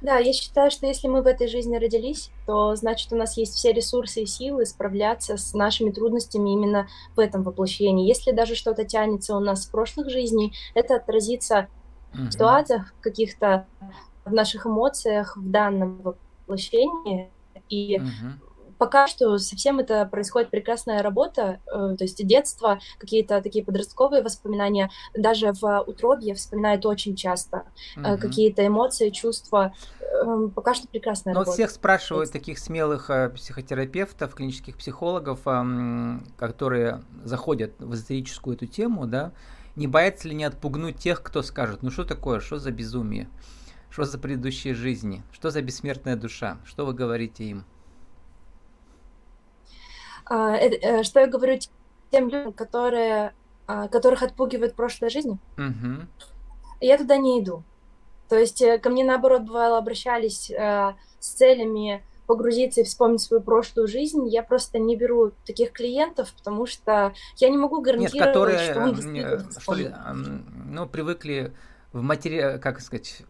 Да, 0.00 0.18
я 0.18 0.32
считаю, 0.32 0.70
что 0.70 0.86
если 0.86 1.08
мы 1.08 1.22
в 1.22 1.26
этой 1.26 1.48
жизни 1.48 1.76
родились, 1.76 2.30
то 2.46 2.74
значит 2.76 3.12
у 3.12 3.16
нас 3.16 3.36
есть 3.36 3.54
все 3.54 3.72
ресурсы 3.72 4.22
и 4.22 4.26
силы 4.26 4.64
справляться 4.64 5.36
с 5.36 5.54
нашими 5.54 5.90
трудностями 5.90 6.50
именно 6.50 6.88
в 7.16 7.20
этом 7.20 7.42
воплощении. 7.42 8.08
Если 8.08 8.32
даже 8.32 8.54
что-то 8.54 8.84
тянется 8.84 9.36
у 9.36 9.40
нас 9.40 9.64
с 9.64 9.66
прошлых 9.66 10.10
жизней, 10.10 10.54
это 10.74 10.96
отразится 10.96 11.68
в 12.12 12.30
ситуациях 12.30 12.94
каких-то, 13.00 13.66
в 14.24 14.32
наших 14.32 14.66
эмоциях 14.66 15.36
в 15.36 15.50
данном 15.50 16.00
воплощении. 16.02 17.30
И 17.68 17.98
угу 17.98 18.47
пока 18.78 19.06
что 19.06 19.38
совсем 19.38 19.78
это 19.78 20.06
происходит 20.06 20.50
прекрасная 20.50 21.02
работа, 21.02 21.60
э, 21.66 21.96
то 21.96 22.04
есть 22.04 22.24
детство, 22.26 22.78
какие-то 22.98 23.40
такие 23.42 23.64
подростковые 23.64 24.22
воспоминания, 24.22 24.90
даже 25.14 25.52
в 25.52 25.84
утробе 25.86 26.34
вспоминают 26.34 26.86
очень 26.86 27.16
часто 27.16 27.64
угу. 27.96 28.18
какие-то 28.18 28.66
эмоции, 28.66 29.10
чувства. 29.10 29.74
Эм, 30.00 30.50
пока 30.50 30.74
что 30.74 30.88
прекрасная 30.88 31.34
Но 31.34 31.40
работа. 31.40 31.54
всех 31.54 31.70
спрашивают 31.70 32.32
таких 32.32 32.58
смелых 32.58 33.10
э, 33.10 33.30
психотерапевтов, 33.30 34.34
клинических 34.34 34.76
психологов, 34.76 35.40
которые 36.36 37.02
заходят 37.24 37.72
в 37.78 37.94
эзотерическую 37.94 38.56
эту 38.56 38.66
тему, 38.66 39.06
да, 39.06 39.32
не 39.76 39.86
боятся 39.86 40.28
ли 40.28 40.34
не 40.34 40.44
отпугнуть 40.44 40.96
тех, 40.96 41.22
кто 41.22 41.42
скажет, 41.42 41.82
ну 41.82 41.90
что 41.90 42.04
такое, 42.04 42.40
что 42.40 42.58
за 42.58 42.70
безумие, 42.70 43.28
что 43.90 44.04
за 44.04 44.18
предыдущие 44.18 44.74
жизни, 44.74 45.22
что 45.32 45.50
за 45.50 45.62
бессмертная 45.62 46.16
душа, 46.16 46.58
что 46.64 46.84
вы 46.84 46.94
говорите 46.94 47.44
им? 47.44 47.64
А, 50.28 50.56
э, 50.56 51.02
что 51.02 51.20
я 51.20 51.26
говорю 51.26 51.58
тем 52.10 52.28
людям, 52.28 52.52
которые, 52.52 53.32
а, 53.66 53.88
которых 53.88 54.22
отпугивает 54.22 54.74
прошлая 54.74 55.10
жизнь, 55.10 55.38
угу. 55.56 56.06
я 56.80 56.98
туда 56.98 57.16
не 57.16 57.40
иду. 57.40 57.62
То 58.28 58.36
есть 58.38 58.60
э, 58.60 58.78
ко 58.78 58.90
мне, 58.90 59.04
наоборот, 59.04 59.42
бывало, 59.42 59.78
обращались 59.78 60.50
э, 60.50 60.94
с 61.18 61.28
целями 61.28 62.04
погрузиться 62.26 62.82
и 62.82 62.84
вспомнить 62.84 63.22
свою 63.22 63.42
прошлую 63.42 63.88
жизнь, 63.88 64.28
я 64.28 64.42
просто 64.42 64.78
не 64.78 64.96
беру 64.96 65.32
таких 65.46 65.72
клиентов, 65.72 66.30
потому 66.36 66.66
что 66.66 67.14
я 67.36 67.48
не 67.48 67.56
могу 67.56 67.80
гарантировать, 67.80 68.14
Нет, 68.14 68.24
которые, 68.26 68.58
что 68.58 68.80
он 68.80 68.94
действительно 68.94 69.50
что 69.58 69.72
ли, 69.72 69.94
ну, 70.66 70.86
привыкли 70.86 71.54
в 71.92 72.02
матери... 72.02 72.58
как 72.58 72.80
сказать... 72.80 73.22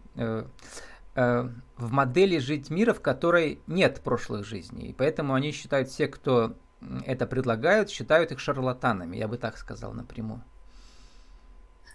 в 1.14 1.92
модели 1.92 2.38
жить 2.38 2.70
мира, 2.70 2.92
в 2.92 3.00
которой 3.00 3.60
нет 3.68 4.00
прошлых 4.02 4.44
жизней. 4.44 4.88
И 4.88 4.92
поэтому 4.92 5.34
они 5.34 5.52
считают 5.52 5.88
все, 5.88 6.08
кто 6.08 6.56
это 7.06 7.26
предлагают, 7.26 7.90
считают 7.90 8.32
их 8.32 8.40
шарлатанами, 8.40 9.16
я 9.16 9.28
бы 9.28 9.38
так 9.38 9.58
сказал 9.58 9.92
напрямую. 9.92 10.42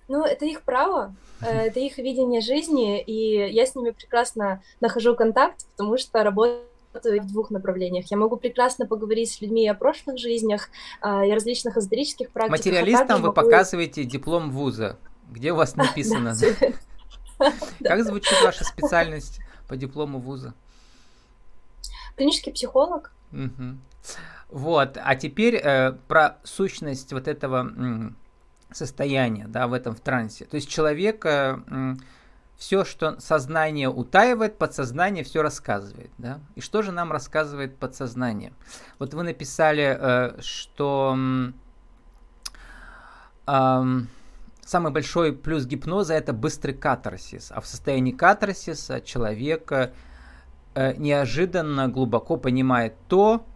Ну, 0.07 0.25
это 0.25 0.45
их 0.45 0.63
право, 0.63 1.15
э, 1.41 1.67
это 1.67 1.79
их 1.79 1.97
видение 1.97 2.41
жизни, 2.41 3.01
и 3.01 3.49
я 3.51 3.65
с 3.65 3.75
ними 3.75 3.91
прекрасно 3.91 4.61
нахожу 4.81 5.15
контакт, 5.15 5.65
потому 5.71 5.97
что 5.97 6.23
работаю 6.23 6.65
в 6.93 7.27
двух 7.27 7.49
направлениях. 7.49 8.11
Я 8.11 8.17
могу 8.17 8.37
прекрасно 8.37 8.85
поговорить 8.85 9.31
с 9.31 9.41
людьми 9.41 9.67
о 9.67 9.73
прошлых 9.73 10.19
жизнях 10.19 10.69
а, 11.01 11.25
и 11.25 11.31
различных 11.31 11.77
эзотерических 11.77 12.29
практиках. 12.29 12.59
А 12.59 12.69
Материалистам 12.69 13.21
вы 13.21 13.27
могу... 13.29 13.33
показываете 13.33 14.03
диплом 14.03 14.51
вуза, 14.51 14.97
где 15.31 15.53
у 15.53 15.55
вас 15.55 15.75
написано. 15.77 16.35
Как 17.83 18.03
звучит 18.03 18.39
ваша 18.43 18.63
специальность 18.63 19.39
по 19.67 19.75
диплому 19.75 20.19
вуза? 20.19 20.53
Клинический 22.15 22.51
психолог. 22.51 23.11
Вот, 24.53 24.99
а 25.03 25.15
теперь 25.15 25.55
э, 25.55 25.93
про 26.07 26.37
сущность 26.43 27.11
вот 27.11 27.27
этого 27.27 27.61
м, 27.61 28.15
состояния, 28.71 29.47
да, 29.47 29.67
в 29.67 29.73
этом 29.73 29.95
в 29.95 29.99
трансе. 29.99 30.45
То 30.45 30.57
есть 30.57 30.69
человек 30.69 31.25
э, 31.25 31.57
все, 32.55 32.85
что 32.85 33.19
сознание 33.19 33.89
утаивает, 33.89 34.59
подсознание 34.59 35.23
все 35.23 35.41
рассказывает, 35.41 36.11
да. 36.19 36.39
И 36.53 36.61
что 36.61 36.83
же 36.83 36.91
нам 36.91 37.11
рассказывает 37.11 37.79
подсознание? 37.79 38.53
Вот 38.99 39.15
вы 39.15 39.23
написали, 39.23 39.97
э, 39.99 40.39
что 40.39 41.17
э, 43.47 43.83
самый 44.61 44.91
большой 44.91 45.33
плюс 45.33 45.65
гипноза 45.65 46.13
это 46.13 46.31
быстрый 46.31 46.73
катарсис, 46.73 47.51
а 47.51 47.59
в 47.59 47.65
состоянии 47.65 48.11
катарсиса 48.11 49.01
человек 49.01 49.71
э, 49.71 49.91
неожиданно 50.97 51.87
глубоко 51.87 52.37
понимает 52.37 52.93
то, 53.07 53.47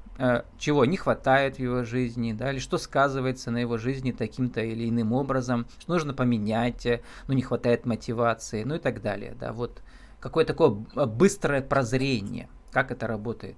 чего 0.57 0.85
не 0.85 0.97
хватает 0.97 1.57
в 1.57 1.59
его 1.59 1.83
жизни, 1.83 2.33
да, 2.33 2.51
или 2.51 2.59
что 2.59 2.77
сказывается 2.77 3.51
на 3.51 3.57
его 3.57 3.77
жизни 3.77 4.11
таким-то 4.11 4.61
или 4.61 4.89
иным 4.89 5.13
образом, 5.13 5.67
что 5.79 5.93
нужно 5.93 6.13
поменять, 6.13 6.85
э, 6.85 7.01
ну, 7.27 7.33
не 7.33 7.43
хватает 7.43 7.85
мотивации, 7.85 8.63
ну 8.63 8.75
и 8.75 8.79
так 8.79 9.01
далее, 9.01 9.35
да, 9.39 9.53
вот 9.53 9.81
какое 10.19 10.45
такое 10.45 10.69
быстрое 10.69 11.61
прозрение, 11.61 12.49
как 12.71 12.91
это 12.91 13.05
работает? 13.05 13.57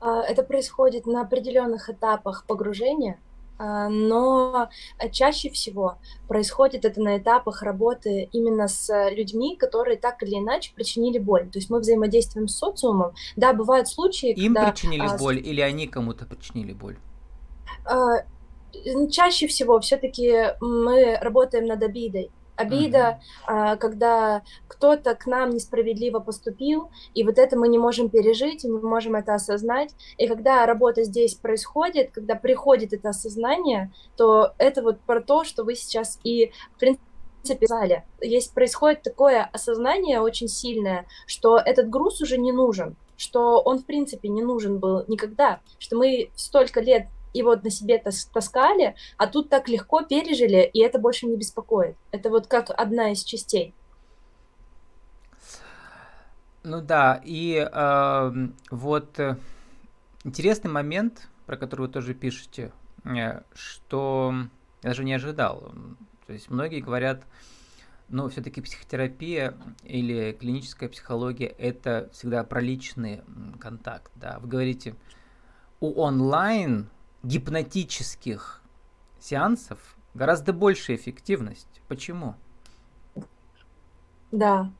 А, 0.00 0.22
это 0.22 0.42
происходит 0.42 1.06
на 1.06 1.22
определенных 1.22 1.90
этапах 1.90 2.44
погружения, 2.46 3.18
но 3.58 4.68
чаще 5.12 5.50
всего 5.50 5.98
происходит 6.28 6.84
это 6.84 7.00
на 7.00 7.18
этапах 7.18 7.62
работы 7.62 8.28
именно 8.32 8.68
с 8.68 9.10
людьми, 9.10 9.56
которые 9.56 9.96
так 9.96 10.22
или 10.22 10.38
иначе 10.38 10.72
причинили 10.74 11.18
боль. 11.18 11.48
То 11.50 11.58
есть 11.58 11.70
мы 11.70 11.80
взаимодействуем 11.80 12.48
с 12.48 12.56
социумом. 12.56 13.12
Да, 13.36 13.52
бывают 13.52 13.88
случаи, 13.88 14.32
Им 14.32 14.54
когда... 14.54 14.70
причинили 14.70 15.06
а, 15.06 15.16
боль 15.16 15.38
или 15.38 15.60
они 15.60 15.86
кому-то 15.86 16.26
причинили 16.26 16.72
боль? 16.72 16.96
А, 17.84 18.24
чаще 19.10 19.46
всего 19.46 19.78
все-таки 19.80 20.54
мы 20.60 21.16
работаем 21.20 21.66
над 21.66 21.82
обидой 21.82 22.30
обида, 22.56 23.20
mm-hmm. 23.48 23.76
когда 23.78 24.42
кто-то 24.68 25.14
к 25.14 25.26
нам 25.26 25.50
несправедливо 25.50 26.20
поступил, 26.20 26.90
и 27.14 27.24
вот 27.24 27.38
это 27.38 27.58
мы 27.58 27.68
не 27.68 27.78
можем 27.78 28.08
пережить, 28.08 28.64
и 28.64 28.68
не 28.68 28.78
можем 28.78 29.14
это 29.14 29.34
осознать. 29.34 29.94
И 30.18 30.26
когда 30.26 30.66
работа 30.66 31.04
здесь 31.04 31.34
происходит, 31.34 32.10
когда 32.12 32.34
приходит 32.34 32.92
это 32.92 33.10
осознание, 33.10 33.92
то 34.16 34.54
это 34.58 34.82
вот 34.82 35.00
про 35.00 35.20
то, 35.20 35.44
что 35.44 35.64
вы 35.64 35.74
сейчас 35.74 36.18
и, 36.24 36.52
в 36.76 36.78
принципе, 36.78 37.04
сказали. 37.66 38.04
Есть 38.22 38.54
происходит 38.54 39.02
такое 39.02 39.44
осознание 39.52 40.20
очень 40.20 40.48
сильное, 40.48 41.06
что 41.26 41.58
этот 41.58 41.90
груз 41.90 42.22
уже 42.22 42.38
не 42.38 42.52
нужен, 42.52 42.96
что 43.16 43.60
он, 43.60 43.80
в 43.80 43.86
принципе, 43.86 44.28
не 44.28 44.42
нужен 44.42 44.78
был 44.78 45.04
никогда, 45.08 45.60
что 45.78 45.96
мы 45.96 46.30
столько 46.34 46.80
лет 46.80 47.08
и 47.34 47.42
вот 47.42 47.64
на 47.64 47.70
себе 47.70 47.98
тас 47.98 48.24
таскали, 48.26 48.94
а 49.18 49.26
тут 49.26 49.50
так 49.50 49.68
легко 49.68 50.02
пережили, 50.02 50.70
и 50.72 50.80
это 50.80 50.98
больше 50.98 51.26
не 51.26 51.36
беспокоит. 51.36 51.96
Это 52.12 52.30
вот 52.30 52.46
как 52.46 52.70
одна 52.70 53.12
из 53.12 53.22
частей. 53.22 53.74
Ну 56.62 56.80
да, 56.80 57.20
и 57.22 57.68
э, 57.70 58.32
вот 58.70 59.20
интересный 60.24 60.70
момент, 60.70 61.28
про 61.44 61.58
который 61.58 61.82
вы 61.82 61.88
тоже 61.88 62.14
пишете, 62.14 62.72
э, 63.04 63.42
что 63.52 64.32
я 64.82 64.88
даже 64.90 65.04
не 65.04 65.12
ожидал. 65.12 65.72
То 66.26 66.32
есть 66.32 66.48
многие 66.48 66.80
говорят, 66.80 67.24
ну, 68.08 68.28
все-таки 68.28 68.60
психотерапия 68.60 69.54
или 69.82 70.36
клиническая 70.38 70.88
психология 70.88 71.46
это 71.46 72.08
всегда 72.12 72.44
про 72.44 72.60
личный 72.60 73.22
контакт. 73.60 74.12
Да. 74.14 74.38
Вы 74.40 74.48
говорите, 74.48 74.94
у 75.80 76.00
онлайн 76.00 76.88
гипнотических 77.24 78.62
сеансов 79.18 79.96
гораздо 80.12 80.52
большая 80.52 80.96
эффективность. 80.96 81.80
Почему? 81.88 82.34
Да, 84.30 84.70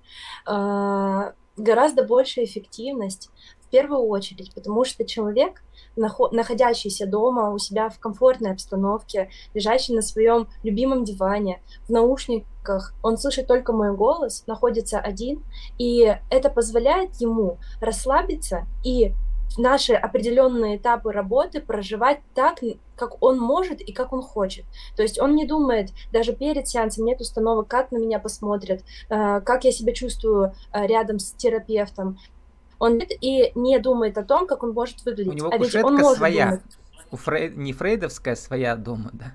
а, 0.46 1.32
гораздо 1.56 2.04
большая 2.04 2.44
эффективность. 2.44 3.30
В 3.60 3.68
первую 3.68 4.02
очередь, 4.02 4.54
потому 4.54 4.84
что 4.84 5.04
человек, 5.04 5.62
находящийся 5.96 7.06
дома 7.06 7.50
у 7.50 7.58
себя 7.58 7.88
в 7.88 7.98
комфортной 7.98 8.52
обстановке, 8.52 9.30
лежащий 9.52 9.94
на 9.94 10.02
своем 10.02 10.48
любимом 10.62 11.04
диване, 11.04 11.60
в 11.88 11.90
наушниках, 11.90 12.94
он 13.02 13.18
слышит 13.18 13.48
только 13.48 13.72
мой 13.72 13.96
голос, 13.96 14.44
находится 14.46 15.00
один, 15.00 15.42
и 15.78 16.16
это 16.30 16.50
позволяет 16.50 17.16
ему 17.16 17.58
расслабиться 17.80 18.66
и 18.84 19.12
наши 19.58 19.94
определенные 19.94 20.76
этапы 20.76 21.12
работы 21.12 21.60
проживать 21.60 22.20
так, 22.34 22.60
как 22.96 23.22
он 23.22 23.38
может 23.38 23.80
и 23.80 23.92
как 23.92 24.12
он 24.12 24.22
хочет. 24.22 24.64
То 24.96 25.02
есть 25.02 25.20
он 25.20 25.34
не 25.34 25.46
думает, 25.46 25.90
даже 26.12 26.32
перед 26.32 26.68
сеансом 26.68 27.04
нет 27.04 27.20
установок, 27.20 27.68
как 27.68 27.92
на 27.92 27.98
меня 27.98 28.18
посмотрят, 28.18 28.82
э, 29.08 29.40
как 29.40 29.64
я 29.64 29.72
себя 29.72 29.92
чувствую 29.92 30.54
э, 30.72 30.86
рядом 30.86 31.18
с 31.18 31.32
терапевтом. 31.32 32.18
Он 32.78 32.98
и 32.98 33.52
не 33.54 33.78
думает 33.78 34.18
о 34.18 34.24
том, 34.24 34.46
как 34.46 34.62
он 34.62 34.72
может 34.72 35.04
выглядеть. 35.04 35.32
У 35.32 35.36
него 35.36 35.50
а 35.52 35.58
ведь 35.58 35.74
он 35.76 35.96
может 35.96 36.18
своя. 36.18 36.46
Думать. 36.46 36.62
У 37.10 37.16
Фрей... 37.16 37.50
Не 37.50 37.72
фрейдовская 37.72 38.34
своя 38.34 38.76
дома, 38.76 39.10
да? 39.12 39.34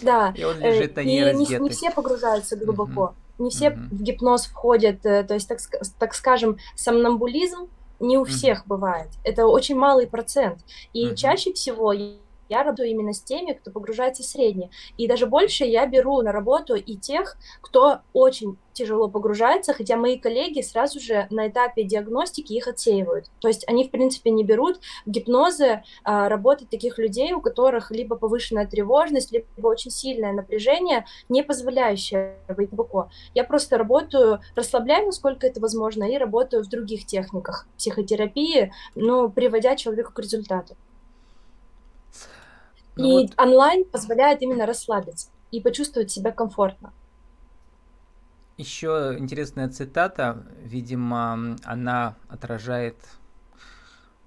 Да. 0.00 0.34
И 0.36 0.44
он 0.44 0.60
лежит 0.60 0.96
на 0.96 1.02
ней 1.02 1.30
и 1.30 1.34
не, 1.34 1.58
не 1.58 1.70
все 1.70 1.90
погружаются 1.90 2.56
глубоко. 2.56 3.14
Uh-huh. 3.38 3.44
Не 3.44 3.50
все 3.50 3.70
uh-huh. 3.70 3.88
в 3.90 4.02
гипноз 4.02 4.46
входят, 4.46 5.02
то 5.02 5.26
есть, 5.28 5.48
так, 5.48 5.58
так 5.98 6.14
скажем, 6.14 6.58
сомнамбулизм 6.76 7.68
не 8.06 8.18
у 8.18 8.24
всех 8.24 8.66
бывает. 8.66 9.08
Это 9.24 9.46
очень 9.46 9.76
малый 9.76 10.06
процент. 10.06 10.60
И 10.92 11.14
чаще 11.14 11.52
всего 11.52 11.92
я 12.48 12.62
работаю 12.62 12.88
именно 12.88 13.12
с 13.12 13.22
теми, 13.22 13.52
кто 13.52 13.70
погружается 13.70 14.22
в 14.22 14.26
среднее. 14.26 14.70
И 14.96 15.06
даже 15.06 15.26
больше 15.26 15.64
я 15.64 15.86
беру 15.86 16.22
на 16.22 16.32
работу 16.32 16.74
и 16.74 16.96
тех, 16.96 17.36
кто 17.60 17.98
очень 18.12 18.56
тяжело 18.74 19.08
погружается, 19.08 19.72
хотя 19.72 19.96
мои 19.96 20.18
коллеги 20.18 20.60
сразу 20.60 21.00
же 21.00 21.26
на 21.30 21.48
этапе 21.48 21.84
диагностики 21.84 22.52
их 22.52 22.68
отсеивают. 22.68 23.30
То 23.40 23.48
есть 23.48 23.66
они, 23.68 23.86
в 23.86 23.90
принципе, 23.90 24.30
не 24.30 24.44
берут 24.44 24.80
в 25.06 25.10
гипнозы 25.10 25.82
а, 26.02 26.28
работать 26.28 26.68
таких 26.68 26.98
людей, 26.98 27.32
у 27.32 27.40
которых 27.40 27.90
либо 27.90 28.16
повышенная 28.16 28.66
тревожность, 28.66 29.32
либо 29.32 29.46
очень 29.66 29.90
сильное 29.90 30.32
напряжение, 30.32 31.06
не 31.28 31.42
позволяющее 31.42 32.36
быть 32.48 32.68
глубоко. 32.70 33.10
Я 33.34 33.44
просто 33.44 33.78
работаю, 33.78 34.40
расслабляю, 34.56 35.06
насколько 35.06 35.46
это 35.46 35.60
возможно, 35.60 36.04
и 36.04 36.18
работаю 36.18 36.64
в 36.64 36.68
других 36.68 37.06
техниках 37.06 37.68
психотерапии, 37.78 38.72
ну, 38.94 39.30
приводя 39.30 39.76
человека 39.76 40.12
к 40.12 40.18
результату. 40.18 40.76
Ну, 42.96 43.20
и 43.20 43.26
вот... 43.26 43.40
онлайн 43.40 43.84
позволяет 43.84 44.42
именно 44.42 44.66
расслабиться 44.66 45.28
и 45.50 45.60
почувствовать 45.60 46.10
себя 46.10 46.32
комфортно. 46.32 46.92
Еще 48.56 49.16
интересная 49.18 49.68
цитата, 49.68 50.46
видимо, 50.62 51.56
она 51.64 52.14
отражает 52.28 52.96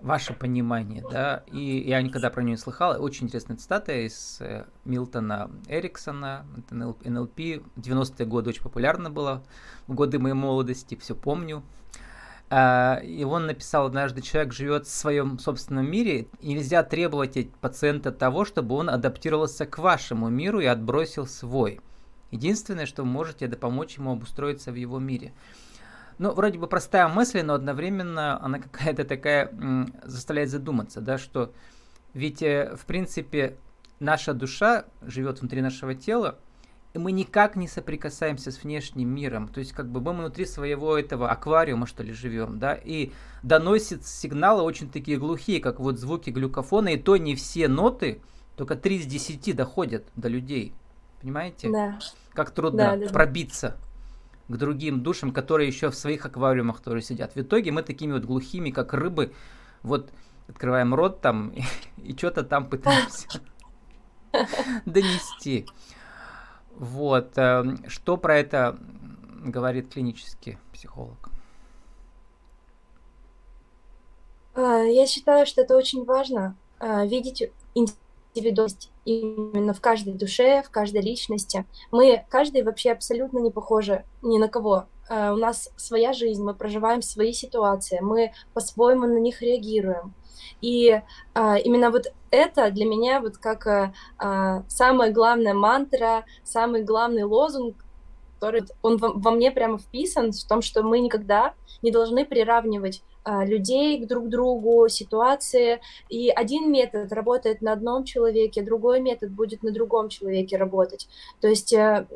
ваше 0.01 0.34
понимание, 0.34 1.03
да, 1.10 1.44
и 1.48 1.84
я 1.88 2.01
никогда 2.01 2.29
про 2.29 2.41
нее 2.41 2.51
не 2.51 2.58
слыхал. 2.58 3.01
Очень 3.01 3.27
интересная 3.27 3.58
цитата 3.58 3.94
из 4.06 4.38
э, 4.41 4.65
Милтона 4.86 5.50
Эриксона, 5.67 6.46
это 6.58 6.75
НЛП, 6.75 7.39
90-е 7.39 8.25
годы 8.25 8.50
очень 8.50 8.62
популярна 8.62 9.10
была, 9.10 9.44
в 9.88 9.94
годы 9.94 10.20
моей 10.20 10.36
молодости, 10.36 10.96
все 10.96 11.15
помню. 11.15 11.63
А, 12.49 13.01
и 13.03 13.23
он 13.23 13.45
написал 13.45 13.87
однажды, 13.87 14.21
человек 14.21 14.53
живет 14.53 14.85
в 14.87 14.91
своем 14.91 15.37
собственном 15.37 15.89
мире, 15.89 16.27
и 16.39 16.53
нельзя 16.53 16.83
требовать 16.83 17.35
от 17.35 17.53
пациента 17.55 18.11
того, 18.11 18.45
чтобы 18.45 18.75
он 18.75 18.89
адаптировался 18.89 19.65
к 19.65 19.77
вашему 19.79 20.29
миру 20.29 20.59
и 20.59 20.65
отбросил 20.65 21.27
свой. 21.27 21.81
Единственное, 22.31 22.85
что 22.85 23.03
вы 23.03 23.09
можете, 23.09 23.45
это 23.45 23.57
помочь 23.57 23.97
ему 23.97 24.13
обустроиться 24.13 24.71
в 24.71 24.75
его 24.75 24.99
мире. 24.99 25.33
Ну, 26.19 26.33
вроде 26.33 26.57
бы 26.57 26.67
простая 26.67 27.07
мысль, 27.07 27.41
но 27.41 27.53
одновременно 27.53 28.41
она 28.43 28.59
какая-то 28.59 29.03
такая 29.03 29.51
заставляет 30.03 30.49
задуматься, 30.49 31.01
да, 31.01 31.17
что 31.17 31.53
ведь, 32.13 32.41
э, 32.41 32.75
в 32.75 32.85
принципе, 32.85 33.57
наша 33.99 34.33
душа 34.33 34.85
живет 35.01 35.41
внутри 35.41 35.61
нашего 35.61 35.93
тела, 35.93 36.39
мы 36.97 37.11
никак 37.11 37.55
не 37.55 37.67
соприкасаемся 37.67 38.51
с 38.51 38.63
внешним 38.63 39.09
миром. 39.09 39.47
То 39.47 39.59
есть, 39.59 39.73
как 39.73 39.89
бы 39.89 40.01
мы 40.01 40.13
внутри 40.13 40.45
своего 40.45 40.97
этого 40.97 41.29
аквариума, 41.29 41.87
что 41.87 42.03
ли, 42.03 42.13
живем, 42.13 42.59
да, 42.59 42.73
и 42.73 43.11
доносит 43.43 44.05
сигналы 44.05 44.63
очень 44.63 44.89
такие 44.89 45.17
глухие, 45.17 45.59
как 45.59 45.79
вот 45.79 45.99
звуки 45.99 46.29
глюкофона, 46.29 46.89
и 46.89 46.97
то 46.97 47.17
не 47.17 47.35
все 47.35 47.67
ноты, 47.67 48.21
только 48.55 48.75
3 48.75 48.97
из 48.97 49.05
10 49.05 49.55
доходят 49.55 50.05
до 50.15 50.27
людей. 50.27 50.73
Понимаете? 51.21 51.71
Да. 51.71 51.99
Как 52.33 52.51
трудно 52.51 52.95
да, 52.95 52.97
да, 52.97 53.07
пробиться 53.07 53.77
к 54.47 54.55
другим 54.55 55.01
душам, 55.01 55.31
которые 55.31 55.67
еще 55.67 55.89
в 55.89 55.95
своих 55.95 56.25
аквариумах 56.25 56.81
тоже 56.81 57.01
сидят. 57.01 57.35
В 57.35 57.41
итоге 57.41 57.71
мы 57.71 57.83
такими 57.83 58.13
вот 58.13 58.23
глухими, 58.23 58.69
как 58.71 58.93
рыбы, 58.93 59.33
вот 59.83 60.11
открываем 60.47 60.93
рот 60.93 61.21
там 61.21 61.49
и, 61.49 61.63
и 61.97 62.15
что-то 62.15 62.43
там 62.43 62.69
пытаемся 62.69 63.27
донести. 64.85 65.67
Вот. 66.77 67.38
Эм, 67.38 67.84
что 67.88 68.17
про 68.17 68.38
это 68.38 68.77
говорит 69.43 69.91
клинический 69.91 70.57
психолог? 70.72 71.29
А, 74.54 74.84
я 74.84 75.08
считаю, 75.08 75.45
что 75.45 75.62
это 75.62 75.75
очень 75.75 76.06
важно 76.06 76.56
а, 76.80 77.06
видеть 77.06 77.51
индивидуальность 77.73 78.91
именно 79.06 79.73
в 79.73 79.82
каждой 79.82 80.13
душе, 80.13 80.62
в 80.62 80.69
каждой 80.69 81.01
личности. 81.01 81.65
Мы, 81.91 82.25
каждый 82.30 82.62
вообще 82.63 82.91
абсолютно 82.91 83.39
не 83.39 83.49
похожи 83.49 84.04
ни 84.21 84.38
на 84.38 84.47
кого. 84.47 84.86
А, 85.10 85.34
у 85.34 85.38
нас 85.38 85.69
своя 85.78 86.13
жизнь, 86.13 86.43
мы 86.43 86.54
проживаем 86.54 87.01
свои 87.01 87.34
ситуации, 87.34 87.99
мы 88.01 88.34
по-своему 88.54 89.08
на 89.08 89.17
них 89.17 89.41
реагируем. 89.41 90.13
И 90.62 91.02
а, 91.34 91.58
именно 91.58 91.91
вот 91.91 92.08
это 92.32 92.71
для 92.71 92.86
меня 92.86 93.21
вот 93.21 93.38
как 93.38 93.67
а, 93.67 93.93
а, 94.17 94.63
самая 94.67 95.12
главная 95.12 95.54
мантра, 95.54 96.26
самый 96.43 96.84
главный 96.84 97.23
лозунг, 97.23 97.76
который 98.36 98.63
он 98.82 98.97
во, 98.97 99.13
во 99.13 99.32
мне 99.32 99.52
прямо 99.52 99.78
вписан, 99.78 100.32
в 100.32 100.47
том, 100.47 100.62
что 100.62 100.84
мы 100.84 101.00
никогда 101.00 101.54
не 101.82 101.91
должны 101.91 102.26
приравнивать 102.26 103.02
а, 103.30 103.43
людей 103.43 104.06
друг 104.06 104.30
другу, 104.30 104.88
ситуации. 104.88 105.82
И 106.08 106.30
один 106.30 106.71
метод 106.71 107.12
работает 107.12 107.62
на 107.62 107.73
одном 107.73 108.06
человеке, 108.06 108.62
другой 108.62 109.02
метод 109.02 109.32
будет 109.32 109.63
на 109.63 109.71
другом 109.71 110.08
человеке 110.08 110.56
работать. 110.56 111.10
То 111.41 111.50
есть 111.50 111.73
э, 111.73 112.08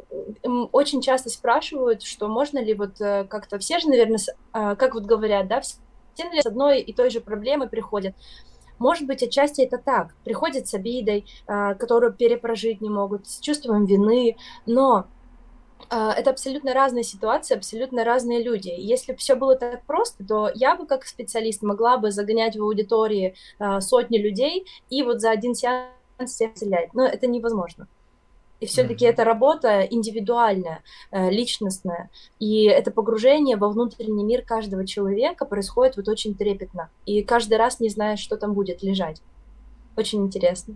очень 0.72 1.02
часто 1.02 1.30
спрашивают, 1.30 2.02
что 2.04 2.30
можно 2.30 2.60
ли 2.60 2.74
вот 2.74 3.02
э, 3.02 3.26
как-то 3.26 3.60
все 3.60 3.80
же, 3.80 3.90
наверное, 3.90 4.20
а, 4.54 4.76
как 4.78 4.94
вот 4.94 5.04
говорят, 5.04 5.50
да, 5.50 5.60
с 6.15 6.45
одной 6.45 6.82
и 6.82 6.93
той 6.93 7.10
же 7.10 7.21
проблемой 7.21 7.69
приходят. 7.69 8.15
Может 8.80 9.06
быть, 9.06 9.21
отчасти 9.21 9.62
это 9.62 9.78
так. 9.78 10.15
Приходят 10.24 10.67
с 10.67 10.74
обидой, 10.74 11.26
а, 11.45 11.76
которую 11.76 12.13
перепрожить 12.13 12.82
не 12.82 12.89
могут, 12.89 13.28
с 13.28 13.39
чувством 13.39 13.86
вины, 13.86 14.38
но 14.65 15.06
а, 15.89 16.13
это 16.13 16.32
абсолютно 16.32 16.74
разные 16.74 17.04
ситуации, 17.04 17.56
абсолютно 17.56 18.04
разные 18.04 18.41
люди. 18.41 18.74
Если 18.76 19.12
бы 19.12 19.17
все 19.17 19.36
было 19.36 19.56
так 19.56 19.84
просто, 19.86 20.26
то 20.26 20.50
я 20.56 20.76
бы 20.76 20.86
как 20.86 21.06
специалист 21.06 21.62
могла 21.62 21.97
бы 21.97 22.12
загонять 22.12 22.56
в 22.56 22.63
аудитории 22.63 23.36
а, 23.60 23.82
сотни 23.82 24.17
людей 24.17 24.65
и 24.89 25.04
вот 25.04 25.21
за 25.21 25.32
один 25.32 25.54
сеанс 25.54 25.91
всех 26.26 26.56
исцелять. 26.56 26.93
Но 26.93 27.06
это 27.06 27.28
невозможно. 27.28 27.88
И 28.62 28.67
все-таки 28.67 29.06
mm-hmm. 29.06 29.10
это 29.10 29.24
работа 29.24 29.82
индивидуальная, 29.82 30.84
э, 31.12 31.32
личностная. 31.32 32.10
И 32.39 32.65
это 32.65 32.91
погружение 32.91 33.58
во 33.58 33.69
внутренний 33.69 34.24
мир 34.24 34.43
каждого 34.43 34.86
человека 34.86 35.45
происходит 35.45 35.97
вот 35.97 36.08
очень 36.08 36.36
трепетно. 36.36 36.89
И 37.08 37.24
каждый 37.24 37.58
раз 37.58 37.80
не 37.80 37.89
знаешь, 37.89 38.19
что 38.19 38.38
там 38.38 38.54
будет 38.54 38.84
лежать. 38.84 39.21
Очень 39.97 40.26
интересно. 40.26 40.76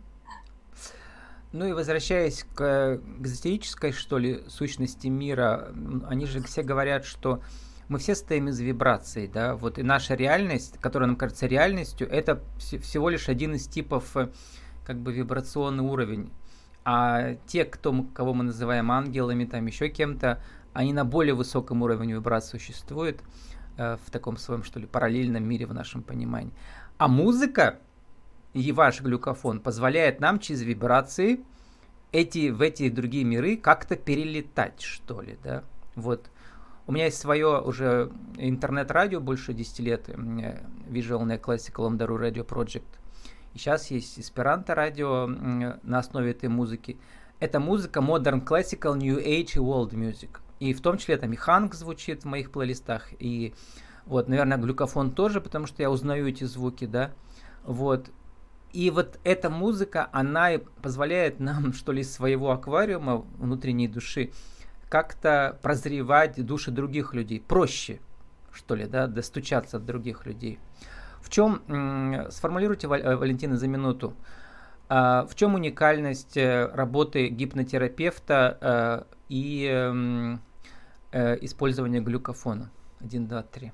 Ну 1.51 1.67
и 1.67 1.73
возвращаясь 1.73 2.43
к, 2.43 2.55
к 2.97 3.25
эзотерической, 3.25 3.91
что 3.91 4.17
ли, 4.17 4.43
сущности 4.49 5.07
мира, 5.07 5.71
они 6.09 6.25
же 6.25 6.41
все 6.41 6.63
говорят, 6.63 7.05
что 7.05 7.39
мы 7.87 7.99
все 7.99 8.15
стоим 8.15 8.49
из 8.49 8.59
вибраций, 8.59 9.27
да, 9.27 9.55
вот 9.55 9.77
и 9.77 9.83
наша 9.83 10.15
реальность, 10.15 10.79
которая 10.81 11.07
нам 11.07 11.15
кажется 11.15 11.45
реальностью, 11.45 12.09
это 12.09 12.41
всего 12.57 13.09
лишь 13.09 13.29
один 13.29 13.53
из 13.53 13.67
типов 13.67 14.17
э, 14.17 14.29
как 14.85 14.97
бы 14.97 15.13
вибрационный 15.13 15.83
уровень 15.83 16.31
а 16.85 17.35
те, 17.47 17.65
кто, 17.65 18.05
кого 18.13 18.35
мы 18.35 18.43
называем 18.43 18.91
ангелами, 18.91 19.45
там 19.45 19.65
еще 19.65 19.89
кем-то, 19.89 20.39
они 20.71 20.93
на 20.93 21.03
более 21.03 21.33
высоком 21.33 21.81
уровне 21.81 22.13
вибрации 22.13 22.59
существуют 22.59 23.21
э, 23.77 23.97
в 24.05 24.11
таком 24.11 24.37
своем, 24.37 24.63
что 24.63 24.79
ли, 24.79 24.85
параллельном 24.85 25.43
мире 25.43 25.65
в 25.65 25.73
нашем 25.73 26.03
понимании. 26.03 26.53
А 26.99 27.07
музыка 27.07 27.79
и 28.53 28.71
ваш 28.71 29.01
глюкофон 29.01 29.61
позволяет 29.61 30.19
нам 30.19 30.39
через 30.39 30.61
вибрации 30.61 31.43
эти, 32.11 32.49
в 32.49 32.61
эти 32.61 32.89
другие 32.89 33.23
миры 33.23 33.57
как-то 33.57 33.95
перелетать, 33.95 34.81
что 34.81 35.21
ли, 35.21 35.39
да? 35.43 35.63
Вот. 35.95 36.29
У 36.85 36.91
меня 36.91 37.05
есть 37.05 37.17
свое 37.17 37.59
уже 37.59 38.11
интернет-радио 38.37 39.19
больше 39.19 39.53
10 39.53 39.79
лет, 39.79 40.07
Visual 40.07 41.41
Classical 41.41 41.89
Amdaru 41.89 42.19
Radio 42.19 42.45
Project– 42.45 42.83
сейчас 43.55 43.89
есть 43.91 44.19
эсперанто 44.19 44.75
радио 44.75 45.27
на 45.27 45.99
основе 45.99 46.31
этой 46.31 46.49
музыки. 46.49 46.97
Это 47.39 47.59
музыка 47.59 47.99
Modern 47.99 48.45
Classical, 48.45 48.97
New 48.97 49.17
Age 49.17 49.55
и 49.55 49.59
World 49.59 49.91
Music. 49.91 50.39
И 50.59 50.73
в 50.73 50.81
том 50.81 50.97
числе 50.97 51.17
там 51.17 51.33
и 51.33 51.35
Ханг 51.35 51.73
звучит 51.73 52.23
в 52.23 52.27
моих 52.27 52.51
плейлистах, 52.51 53.09
и 53.19 53.53
Вот, 54.05 54.29
наверное, 54.29 54.57
глюкофон 54.57 55.11
тоже, 55.11 55.41
потому 55.41 55.65
что 55.65 55.81
я 55.81 55.89
узнаю 55.89 56.27
эти 56.27 56.43
звуки, 56.43 56.85
да. 56.85 57.11
Вот. 57.63 58.11
И 58.71 58.91
вот 58.91 59.19
эта 59.23 59.49
музыка, 59.49 60.09
она 60.11 60.51
позволяет 60.81 61.39
нам, 61.39 61.73
что 61.73 61.91
ли, 61.91 62.01
из 62.01 62.13
своего 62.13 62.51
аквариума 62.51 63.25
внутренней 63.37 63.87
души 63.87 64.31
как-то 64.89 65.57
прозревать 65.61 66.45
души 66.45 66.71
других 66.71 67.13
людей. 67.13 67.41
Проще, 67.41 67.99
что 68.51 68.75
ли, 68.75 68.85
да, 68.85 69.07
достучаться 69.07 69.77
от 69.77 69.85
других 69.85 70.25
людей. 70.25 70.59
В 71.25 71.29
чем, 71.31 71.63
сформулируйте, 72.29 72.85
э, 72.85 73.15
Валентина, 73.15 73.57
за 73.57 73.67
минуту, 73.67 74.13
а, 74.87 75.25
в 75.25 75.33
чем 75.33 75.55
уникальность 75.55 76.37
э, 76.37 76.67
работы 76.67 77.29
гипнотерапевта 77.29 78.59
э, 78.61 79.15
и 79.29 79.65
эм, 79.65 80.39
использования 81.11 81.99
глюкофона? 81.99 82.69
Один, 83.01 83.27
два, 83.27 83.41
три. 83.41 83.71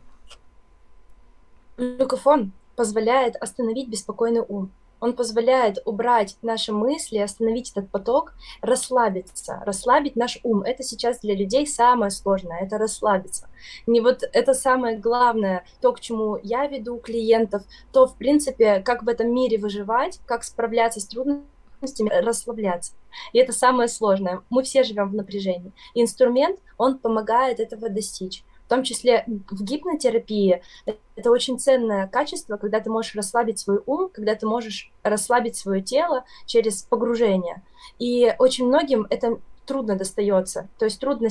Глюкофон 1.77 2.53
позволяет 2.77 3.35
остановить 3.35 3.89
беспокойный 3.89 4.45
ум. 4.47 4.71
Он 5.01 5.13
позволяет 5.13 5.79
убрать 5.83 6.37
наши 6.43 6.71
мысли, 6.71 7.17
остановить 7.17 7.71
этот 7.71 7.89
поток, 7.89 8.33
расслабиться, 8.61 9.61
расслабить 9.65 10.15
наш 10.15 10.39
ум. 10.43 10.61
Это 10.61 10.83
сейчас 10.83 11.19
для 11.19 11.35
людей 11.35 11.65
самое 11.65 12.11
сложное, 12.11 12.59
это 12.59 12.77
расслабиться. 12.77 13.49
Не 13.87 13.99
вот 13.99 14.23
это 14.31 14.53
самое 14.53 14.97
главное, 14.97 15.65
то, 15.81 15.91
к 15.91 15.99
чему 15.99 16.37
я 16.43 16.67
веду 16.67 16.99
клиентов, 16.99 17.63
то, 17.91 18.05
в 18.05 18.15
принципе, 18.15 18.79
как 18.81 19.01
в 19.01 19.09
этом 19.09 19.33
мире 19.33 19.57
выживать, 19.57 20.19
как 20.25 20.43
справляться 20.43 20.99
с 20.99 21.07
трудностями, 21.07 22.09
расслабляться. 22.09 22.93
И 23.33 23.39
это 23.39 23.53
самое 23.53 23.89
сложное. 23.89 24.41
Мы 24.51 24.61
все 24.61 24.83
живем 24.83 25.09
в 25.09 25.15
напряжении. 25.15 25.73
инструмент, 25.95 26.59
он 26.77 26.99
помогает 26.99 27.59
этого 27.59 27.89
достичь 27.89 28.43
том 28.71 28.83
числе 28.83 29.25
в 29.27 29.63
гипнотерапии, 29.63 30.63
это 31.17 31.29
очень 31.29 31.59
ценное 31.59 32.07
качество, 32.07 32.55
когда 32.55 32.79
ты 32.79 32.89
можешь 32.89 33.13
расслабить 33.15 33.59
свой 33.59 33.81
ум, 33.85 34.09
когда 34.13 34.33
ты 34.33 34.47
можешь 34.47 34.93
расслабить 35.03 35.57
свое 35.57 35.81
тело 35.81 36.23
через 36.45 36.83
погружение. 36.83 37.63
И 37.99 38.33
очень 38.39 38.67
многим 38.67 39.05
это 39.09 39.39
трудно 39.65 39.97
достается, 39.97 40.69
то 40.79 40.85
есть 40.85 41.01
трудно 41.01 41.27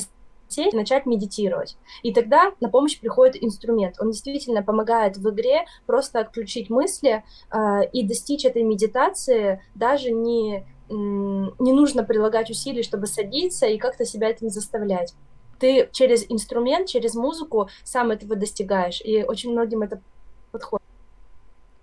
сесть 0.48 0.74
начать 0.74 1.07
медитировать. 1.07 1.79
И 2.03 2.12
тогда 2.12 2.53
на 2.61 2.68
помощь 2.68 3.00
приходит 3.00 3.42
инструмент. 3.42 3.96
Он 4.00 4.11
действительно 4.11 4.62
помогает 4.62 5.16
в 5.16 5.31
игре 5.31 5.64
просто 5.87 6.20
отключить 6.20 6.68
мысли 6.68 7.24
э, 7.50 7.88
и 7.92 8.07
достичь 8.07 8.44
этой 8.44 8.64
медитации, 8.64 9.62
даже 9.74 10.11
не, 10.11 10.66
не 10.90 11.72
нужно 11.72 12.03
прилагать 12.03 12.50
усилий, 12.50 12.83
чтобы 12.83 13.07
садиться 13.07 13.64
и 13.66 13.79
как-то 13.79 14.05
себя 14.05 14.29
этим 14.29 14.50
заставлять 14.50 15.14
ты 15.61 15.88
через 15.92 16.25
инструмент, 16.29 16.88
через 16.88 17.14
музыку 17.14 17.68
сам 17.85 18.11
этого 18.11 18.35
достигаешь. 18.35 19.01
И 19.03 19.23
очень 19.23 19.53
многим 19.53 19.83
это 19.83 20.01
подходит 20.51 20.87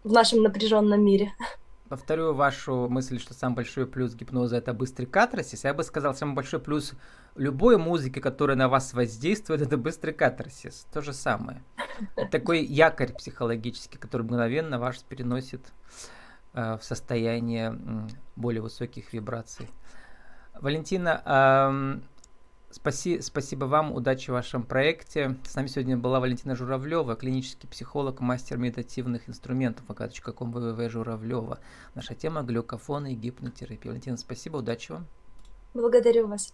в 0.04 0.12
нашем 0.12 0.42
напряженном 0.42 1.04
мире. 1.04 1.32
Повторю 1.90 2.34
вашу 2.34 2.90
мысль, 2.90 3.18
что 3.18 3.34
самый 3.34 3.56
большой 3.56 3.88
плюс 3.88 4.14
гипноза 4.14 4.58
это 4.58 4.74
быстрый 4.74 5.06
катарсис. 5.06 5.64
Я 5.64 5.74
бы 5.74 5.84
сказал, 5.84 6.14
самый 6.14 6.36
большой 6.36 6.60
плюс 6.60 6.94
любой 7.36 7.78
музыки, 7.78 8.20
которая 8.20 8.58
на 8.58 8.68
вас 8.68 8.94
воздействует, 8.94 9.62
это 9.62 9.78
быстрый 9.78 10.12
катарсис. 10.12 10.86
То 10.92 11.02
же 11.02 11.14
самое. 11.14 11.64
Это 12.18 12.30
такой 12.30 12.66
якорь 12.66 13.14
психологический, 13.14 13.98
который 13.98 14.24
мгновенно 14.24 14.80
вас 14.80 14.98
переносит 14.98 15.62
э, 16.54 16.78
в 16.78 16.84
состояние 16.84 17.74
более 18.36 18.62
высоких 18.62 19.14
вибраций. 19.14 19.70
Валентина, 20.60 22.02
Спаси, 22.78 23.22
спасибо 23.22 23.66
вам, 23.66 23.92
удачи 23.92 24.30
в 24.30 24.34
вашем 24.34 24.62
проекте. 24.62 25.36
С 25.44 25.56
нами 25.56 25.66
сегодня 25.66 25.98
была 25.98 26.20
Валентина 26.20 26.56
Журавлева, 26.56 27.16
клинический 27.16 27.68
психолог, 27.68 28.20
мастер 28.20 28.60
медитативных 28.60 29.28
инструментов, 29.28 29.84
вкладочка.ком 29.90 30.56
www 30.56 30.88
Журавлева. 30.88 31.60
Наша 31.96 32.14
тема 32.14 32.44
глюкофон 32.44 33.08
и 33.08 33.16
гипнотерапия. 33.16 33.92
Валентина, 33.92 34.16
спасибо, 34.16 34.58
удачи 34.58 34.92
вам. 34.92 35.08
Благодарю 35.74 36.28
вас. 36.28 36.54